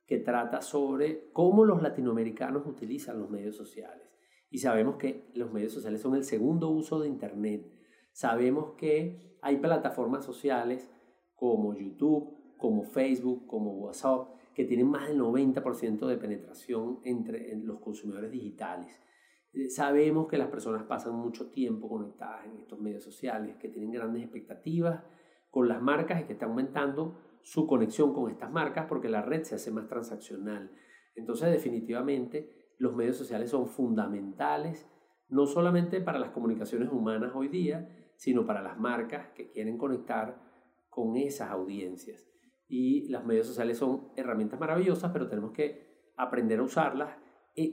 que 0.06 0.18
trata 0.18 0.62
sobre 0.62 1.30
cómo 1.34 1.66
los 1.66 1.82
latinoamericanos 1.82 2.66
utilizan 2.66 3.20
los 3.20 3.30
medios 3.30 3.56
sociales. 3.56 4.10
Y 4.50 4.60
sabemos 4.60 4.96
que 4.96 5.30
los 5.36 5.52
medios 5.52 5.74
sociales 5.74 6.02
son 6.02 6.16
el 6.16 6.24
segundo 6.24 6.70
uso 6.70 7.00
de 7.00 7.08
Internet. 7.08 7.72
Sabemos 8.12 8.72
que 8.76 9.38
hay 9.42 9.58
plataformas 9.58 10.26
sociales 10.26 10.90
como 11.36 11.76
YouTube, 11.76 12.58
como 12.58 12.84
Facebook, 12.84 13.46
como 13.46 13.74
WhatsApp, 13.74 14.30
que 14.56 14.66
tienen 14.66 14.88
más 14.88 15.08
del 15.08 15.20
90% 15.20 16.08
de 16.08 16.18
penetración 16.18 17.00
entre 17.04 17.56
los 17.58 17.80
consumidores 17.80 18.32
digitales. 18.32 19.00
Eh, 19.54 19.70
sabemos 19.70 20.28
que 20.28 20.38
las 20.38 20.50
personas 20.50 20.84
pasan 20.84 21.16
mucho 21.16 21.50
tiempo 21.50 21.90
conectadas 21.90 22.46
en 22.46 22.58
estos 22.58 22.80
medios 22.80 23.04
sociales, 23.04 23.56
que 23.58 23.70
tienen 23.70 23.92
grandes 23.92 24.24
expectativas 24.24 25.04
con 25.50 25.68
las 25.68 25.82
marcas 25.82 26.22
y 26.22 26.26
que 26.26 26.34
están 26.34 26.50
aumentando 26.50 27.18
su 27.42 27.66
conexión 27.66 28.14
con 28.14 28.30
estas 28.30 28.52
marcas 28.52 28.86
porque 28.88 29.10
la 29.10 29.22
red 29.22 29.44
se 29.44 29.56
hace 29.56 29.72
más 29.72 29.88
transaccional. 29.88 30.72
Entonces, 31.16 31.52
definitivamente, 31.52 32.74
los 32.78 32.96
medios 32.96 33.18
sociales 33.18 33.50
son 33.50 33.68
fundamentales, 33.68 34.88
no 35.30 35.46
solamente 35.46 36.02
para 36.02 36.20
las 36.20 36.30
comunicaciones 36.32 36.90
humanas 36.92 37.32
hoy 37.34 37.48
día, 37.48 37.90
sino 38.16 38.46
para 38.46 38.62
las 38.62 38.78
marcas 38.78 39.30
que 39.30 39.50
quieren 39.50 39.78
conectar 39.78 40.42
con 40.90 41.16
esas 41.16 41.50
audiencias. 41.50 42.30
Y 42.68 43.08
las 43.10 43.26
medios 43.26 43.48
sociales 43.48 43.78
son 43.78 44.10
herramientas 44.16 44.60
maravillosas, 44.60 45.12
pero 45.12 45.28
tenemos 45.28 45.52
que 45.52 46.12
aprender 46.18 46.60
a 46.60 46.64
usarlas 46.64 47.10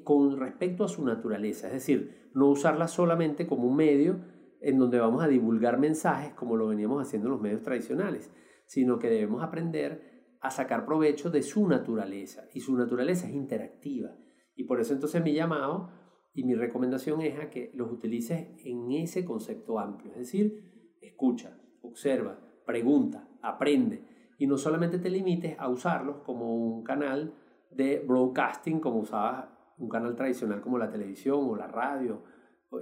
con 0.04 0.38
respecto 0.38 0.84
a 0.84 0.88
su 0.88 1.04
naturaleza, 1.04 1.68
es 1.68 1.74
decir, 1.74 2.30
no 2.34 2.48
usarlas 2.48 2.90
solamente 2.90 3.46
como 3.46 3.68
un 3.68 3.76
medio 3.76 4.20
en 4.60 4.78
donde 4.78 4.98
vamos 4.98 5.22
a 5.22 5.28
divulgar 5.28 5.78
mensajes 5.78 6.34
como 6.34 6.56
lo 6.56 6.68
veníamos 6.68 7.00
haciendo 7.00 7.28
en 7.28 7.32
los 7.32 7.40
medios 7.40 7.62
tradicionales, 7.62 8.30
sino 8.66 8.98
que 8.98 9.08
debemos 9.08 9.42
aprender 9.42 10.36
a 10.40 10.50
sacar 10.50 10.84
provecho 10.84 11.30
de 11.30 11.42
su 11.42 11.66
naturaleza 11.68 12.48
y 12.52 12.60
su 12.60 12.76
naturaleza 12.76 13.28
es 13.28 13.34
interactiva. 13.34 14.16
Y 14.54 14.64
por 14.64 14.80
eso 14.80 14.92
entonces 14.92 15.22
mi 15.22 15.34
llamado 15.34 15.90
y 16.32 16.44
mi 16.44 16.54
recomendación 16.54 17.20
es 17.20 17.38
a 17.38 17.48
que 17.50 17.70
los 17.74 17.90
utilices 17.90 18.48
en 18.64 18.92
ese 18.92 19.24
concepto 19.24 19.78
amplio, 19.78 20.12
es 20.12 20.18
decir, 20.18 20.96
escucha, 21.00 21.58
observa, 21.82 22.38
pregunta, 22.66 23.28
aprende. 23.42 24.04
Y 24.38 24.46
no 24.46 24.58
solamente 24.58 24.98
te 24.98 25.08
limites 25.08 25.56
a 25.58 25.68
usarlos 25.68 26.18
como 26.24 26.54
un 26.54 26.82
canal 26.82 27.34
de 27.70 28.04
broadcasting 28.06 28.80
como 28.80 28.98
usabas 28.98 29.55
un 29.78 29.88
canal 29.88 30.14
tradicional 30.16 30.60
como 30.60 30.78
la 30.78 30.90
televisión 30.90 31.40
o 31.42 31.56
la 31.56 31.66
radio, 31.66 32.24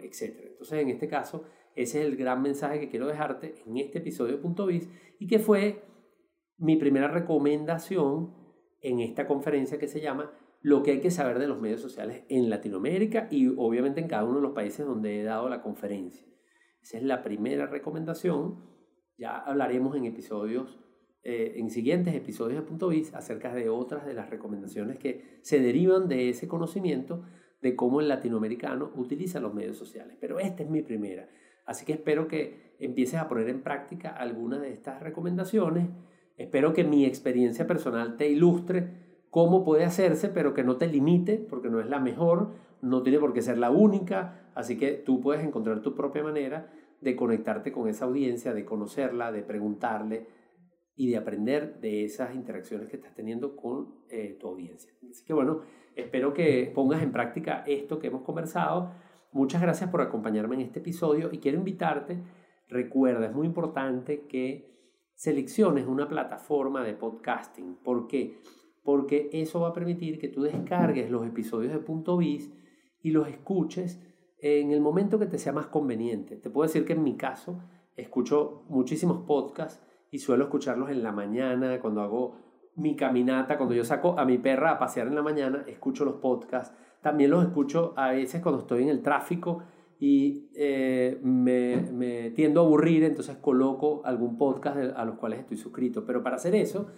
etc. 0.00 0.52
Entonces, 0.52 0.80
en 0.80 0.88
este 0.88 1.08
caso, 1.08 1.44
ese 1.74 2.00
es 2.00 2.06
el 2.06 2.16
gran 2.16 2.42
mensaje 2.42 2.80
que 2.80 2.88
quiero 2.88 3.06
dejarte 3.06 3.62
en 3.66 3.78
este 3.78 3.98
episodio 3.98 4.36
de 4.36 4.42
Punto 4.42 4.66
Biz 4.66 4.88
y 5.18 5.26
que 5.26 5.38
fue 5.38 5.82
mi 6.56 6.76
primera 6.76 7.08
recomendación 7.08 8.34
en 8.80 9.00
esta 9.00 9.26
conferencia 9.26 9.78
que 9.78 9.88
se 9.88 10.00
llama 10.00 10.30
Lo 10.60 10.82
que 10.82 10.92
hay 10.92 11.00
que 11.00 11.10
saber 11.10 11.38
de 11.38 11.48
los 11.48 11.60
medios 11.60 11.80
sociales 11.80 12.24
en 12.28 12.48
Latinoamérica 12.48 13.28
y 13.30 13.48
obviamente 13.48 14.00
en 14.00 14.08
cada 14.08 14.24
uno 14.24 14.36
de 14.36 14.42
los 14.42 14.52
países 14.52 14.86
donde 14.86 15.20
he 15.20 15.24
dado 15.24 15.48
la 15.48 15.62
conferencia. 15.62 16.26
Esa 16.80 16.98
es 16.98 17.02
la 17.02 17.22
primera 17.22 17.66
recomendación 17.66 18.74
ya 19.16 19.38
hablaremos 19.38 19.96
en 19.96 20.06
episodios, 20.06 20.78
eh, 21.26 21.54
en 21.56 21.70
siguientes 21.70 22.14
episodios 22.14 22.60
de 22.60 22.68
Punto 22.68 22.88
Biz 22.88 23.14
acerca 23.14 23.54
de 23.54 23.70
otras 23.70 24.04
de 24.04 24.12
las 24.12 24.28
recomendaciones 24.28 24.98
que 24.98 25.38
se 25.40 25.58
derivan 25.58 26.06
de 26.06 26.28
ese 26.28 26.46
conocimiento 26.46 27.22
de 27.62 27.74
cómo 27.74 28.02
el 28.02 28.08
latinoamericano 28.08 28.90
utiliza 28.94 29.40
los 29.40 29.54
medios 29.54 29.78
sociales. 29.78 30.18
Pero 30.20 30.38
esta 30.38 30.62
es 30.62 30.68
mi 30.68 30.82
primera. 30.82 31.26
Así 31.64 31.86
que 31.86 31.94
espero 31.94 32.28
que 32.28 32.74
empieces 32.78 33.18
a 33.18 33.26
poner 33.26 33.48
en 33.48 33.62
práctica 33.62 34.10
algunas 34.10 34.60
de 34.60 34.72
estas 34.72 35.02
recomendaciones. 35.02 35.88
Espero 36.36 36.74
que 36.74 36.84
mi 36.84 37.06
experiencia 37.06 37.66
personal 37.66 38.18
te 38.18 38.28
ilustre 38.28 38.90
cómo 39.30 39.64
puede 39.64 39.84
hacerse, 39.84 40.28
pero 40.28 40.52
que 40.52 40.62
no 40.62 40.76
te 40.76 40.88
limite, 40.88 41.38
porque 41.38 41.70
no 41.70 41.80
es 41.80 41.88
la 41.88 42.00
mejor, 42.00 42.50
no 42.82 43.02
tiene 43.02 43.18
por 43.18 43.32
qué 43.32 43.40
ser 43.40 43.56
la 43.56 43.70
única, 43.70 44.50
así 44.54 44.76
que 44.76 44.92
tú 44.92 45.22
puedes 45.22 45.42
encontrar 45.42 45.80
tu 45.80 45.94
propia 45.94 46.22
manera 46.22 46.70
de 47.00 47.16
conectarte 47.16 47.72
con 47.72 47.88
esa 47.88 48.04
audiencia, 48.04 48.52
de 48.52 48.66
conocerla, 48.66 49.32
de 49.32 49.42
preguntarle 49.42 50.26
y 50.96 51.10
de 51.10 51.16
aprender 51.16 51.80
de 51.80 52.04
esas 52.04 52.34
interacciones 52.34 52.88
que 52.88 52.96
estás 52.96 53.14
teniendo 53.14 53.56
con 53.56 53.94
eh, 54.10 54.36
tu 54.38 54.48
audiencia. 54.48 54.92
Así 55.10 55.24
que 55.24 55.32
bueno, 55.32 55.62
espero 55.96 56.32
que 56.32 56.70
pongas 56.74 57.02
en 57.02 57.12
práctica 57.12 57.64
esto 57.66 57.98
que 57.98 58.08
hemos 58.08 58.22
conversado. 58.22 58.92
Muchas 59.32 59.60
gracias 59.60 59.90
por 59.90 60.00
acompañarme 60.00 60.54
en 60.54 60.62
este 60.62 60.78
episodio 60.78 61.30
y 61.32 61.38
quiero 61.38 61.58
invitarte, 61.58 62.22
recuerda, 62.68 63.26
es 63.26 63.34
muy 63.34 63.46
importante 63.46 64.26
que 64.26 64.72
selecciones 65.14 65.86
una 65.86 66.08
plataforma 66.08 66.84
de 66.84 66.94
podcasting. 66.94 67.76
¿Por 67.82 68.06
qué? 68.06 68.38
porque 68.84 69.30
eso 69.32 69.60
va 69.60 69.68
a 69.68 69.72
permitir 69.72 70.18
que 70.18 70.28
tú 70.28 70.42
descargues 70.42 71.10
los 71.10 71.26
episodios 71.26 71.72
de 71.72 71.78
Punto 71.78 72.18
Biz 72.18 72.52
y 73.00 73.10
los 73.10 73.26
escuches 73.26 74.00
en 74.38 74.70
el 74.70 74.80
momento 74.80 75.18
que 75.18 75.26
te 75.26 75.38
sea 75.38 75.54
más 75.54 75.66
conveniente. 75.66 76.36
Te 76.36 76.50
puedo 76.50 76.68
decir 76.68 76.84
que 76.84 76.92
en 76.92 77.02
mi 77.02 77.16
caso 77.16 77.62
escucho 77.96 78.64
muchísimos 78.68 79.24
podcasts 79.26 79.82
y 80.14 80.20
suelo 80.20 80.44
escucharlos 80.44 80.90
en 80.90 81.02
la 81.02 81.10
mañana, 81.10 81.80
cuando 81.80 82.00
hago 82.00 82.36
mi 82.76 82.94
caminata, 82.94 83.56
cuando 83.56 83.74
yo 83.74 83.82
saco 83.82 84.16
a 84.16 84.24
mi 84.24 84.38
perra 84.38 84.70
a 84.70 84.78
pasear 84.78 85.08
en 85.08 85.16
la 85.16 85.22
mañana, 85.22 85.64
escucho 85.66 86.04
los 86.04 86.20
podcasts. 86.20 86.72
También 87.02 87.32
los 87.32 87.44
escucho 87.44 87.94
a 87.96 88.12
veces 88.12 88.40
cuando 88.40 88.60
estoy 88.60 88.84
en 88.84 88.90
el 88.90 89.02
tráfico 89.02 89.64
y 89.98 90.52
eh, 90.54 91.18
me, 91.20 91.78
me, 91.90 92.30
tiendo 92.30 92.60
a 92.60 92.64
aburrir, 92.64 93.02
entonces 93.02 93.38
coloco 93.38 94.02
algún 94.04 94.38
podcast 94.38 94.76
a 94.94 95.04
los 95.04 95.16
cuales 95.16 95.40
estoy 95.40 95.56
suscrito. 95.56 96.06
Pero 96.06 96.22
para 96.22 96.36
hacer 96.36 96.54
eso, 96.54 96.92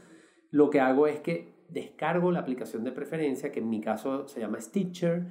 lo 0.50 0.68
que 0.68 0.80
hago 0.80 1.06
es 1.06 1.20
que 1.20 1.64
descargo 1.70 2.30
la 2.32 2.40
aplicación 2.40 2.84
de 2.84 2.92
preferencia, 2.92 3.50
que 3.50 3.60
en 3.60 3.70
mi 3.70 3.80
caso 3.80 4.28
se 4.28 4.40
llama 4.40 4.60
Stitcher. 4.60 5.26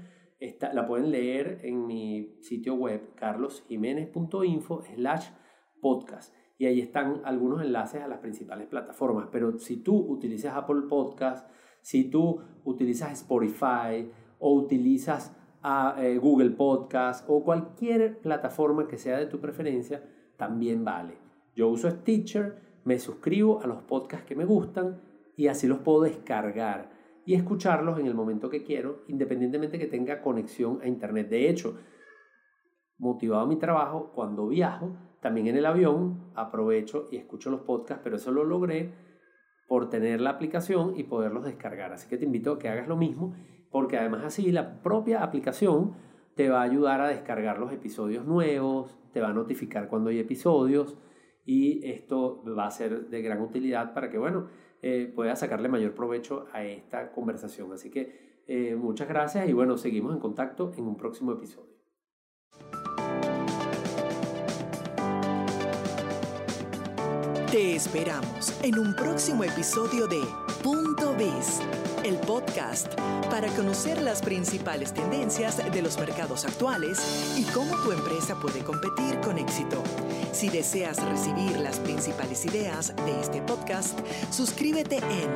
La 0.74 0.88
pueden 0.88 1.12
leer 1.12 1.60
en 1.62 1.86
mi 1.86 2.40
sitio 2.42 2.74
web 2.74 3.14
carlosjiménez.info 3.14 4.82
slash 4.82 5.30
podcast. 5.80 6.34
Y 6.58 6.66
ahí 6.66 6.80
están 6.80 7.22
algunos 7.26 7.62
enlaces 7.62 8.02
a 8.02 8.08
las 8.08 8.20
principales 8.20 8.68
plataformas. 8.68 9.28
Pero 9.32 9.58
si 9.60 9.78
tú 9.78 9.96
utilizas 9.96 10.56
Apple 10.56 10.84
Podcast, 10.90 11.50
si 11.82 12.06
tú 12.10 12.42
utilizas 12.64 13.12
Spotify 13.12 14.10
o 14.40 14.54
utilizas 14.54 15.36
a, 15.62 15.96
eh, 16.00 16.18
Google 16.18 16.52
Podcast 16.52 17.26
o 17.28 17.44
cualquier 17.44 18.20
plataforma 18.20 18.88
que 18.88 18.98
sea 18.98 19.18
de 19.18 19.26
tu 19.26 19.40
preferencia, 19.40 20.04
también 20.38 20.86
vale. 20.86 21.18
Yo 21.56 21.70
uso 21.70 21.90
Stitcher, 21.90 22.80
me 22.84 23.00
suscribo 23.00 23.62
a 23.62 23.68
los 23.68 23.82
podcasts 23.84 24.26
que 24.26 24.36
me 24.36 24.46
gustan 24.46 25.02
y 25.36 25.48
así 25.48 25.68
los 25.68 25.80
puedo 25.80 26.02
descargar 26.02 26.92
y 27.26 27.34
escucharlos 27.34 28.00
en 28.00 28.06
el 28.06 28.14
momento 28.14 28.50
que 28.50 28.64
quiero, 28.64 29.04
independientemente 29.08 29.80
que 29.80 29.88
tenga 29.88 30.22
conexión 30.22 30.80
a 30.82 30.88
Internet. 30.88 31.30
De 31.30 31.50
hecho, 31.50 31.78
motivado 32.98 33.48
mi 33.48 33.58
trabajo, 33.58 34.12
cuando 34.14 34.48
viajo, 34.48 34.96
también 35.26 35.48
en 35.48 35.58
el 35.58 35.66
avión, 35.66 36.20
aprovecho 36.36 37.08
y 37.10 37.18
escucho 37.18 37.50
los 37.50 37.62
podcasts, 37.62 38.02
pero 38.04 38.18
eso 38.18 38.32
lo 38.32 38.44
logré 38.44 38.94
por 39.68 39.90
tener 39.90 40.22
la 40.22 40.30
aplicación 40.30 40.94
y 40.96 41.06
poderlos 41.06 41.46
descargar. 41.46 41.92
Así 41.92 42.08
que 42.08 42.20
te 42.20 42.26
invito 42.26 42.52
a 42.52 42.60
que 42.60 42.70
hagas 42.70 42.88
lo 42.88 42.96
mismo, 42.96 43.34
porque 43.72 43.98
además 43.98 44.24
así 44.24 44.52
la 44.52 44.84
propia 44.84 45.24
aplicación 45.24 45.96
te 46.36 46.48
va 46.50 46.60
a 46.60 46.66
ayudar 46.66 47.02
a 47.02 47.08
descargar 47.08 47.58
los 47.58 47.74
episodios 47.74 48.24
nuevos, 48.24 49.00
te 49.14 49.20
va 49.20 49.30
a 49.30 49.34
notificar 49.34 49.88
cuando 49.88 50.12
hay 50.12 50.20
episodios 50.20 50.96
y 51.44 51.84
esto 51.90 52.44
va 52.56 52.68
a 52.68 52.72
ser 52.72 53.08
de 53.08 53.24
gran 53.24 53.42
utilidad 53.42 53.96
para 53.96 54.12
que, 54.12 54.20
bueno, 54.20 54.50
eh, 54.84 55.12
pueda 55.16 55.36
sacarle 55.36 55.70
mayor 55.70 55.96
provecho 55.96 56.46
a 56.54 56.64
esta 56.64 57.12
conversación. 57.12 57.74
Así 57.74 57.90
que 57.90 58.44
eh, 58.46 58.76
muchas 58.76 59.08
gracias 59.08 59.50
y 59.50 59.54
bueno, 59.54 59.76
seguimos 59.76 60.14
en 60.14 60.20
contacto 60.20 60.72
en 60.78 60.86
un 60.86 60.96
próximo 60.96 61.32
episodio. 61.32 61.75
Te 67.56 67.74
esperamos 67.74 68.52
en 68.64 68.78
un 68.78 68.94
próximo 68.94 69.46
episodio 69.46 70.08
de 70.08 70.20
Punto 70.62 71.16
Biz, 71.16 71.62
el 72.04 72.18
podcast 72.18 72.94
para 73.30 73.48
conocer 73.56 74.02
las 74.02 74.22
principales 74.22 74.94
tendencias 74.94 75.62
de 75.72 75.82
los 75.82 75.98
mercados 75.98 76.44
actuales 76.44 77.00
y 77.38 77.44
cómo 77.54 77.82
tu 77.82 77.94
empresa 77.94 78.36
puede 78.36 78.60
competir 78.60 79.22
con 79.22 79.38
éxito. 79.38 79.82
Si 80.34 80.50
deseas 80.50 81.02
recibir 81.06 81.56
las 81.60 81.80
principales 81.80 82.44
ideas 82.44 82.94
de 83.06 83.22
este 83.22 83.42
podcast, 83.42 83.98
suscríbete 84.32 84.98
en 84.98 85.32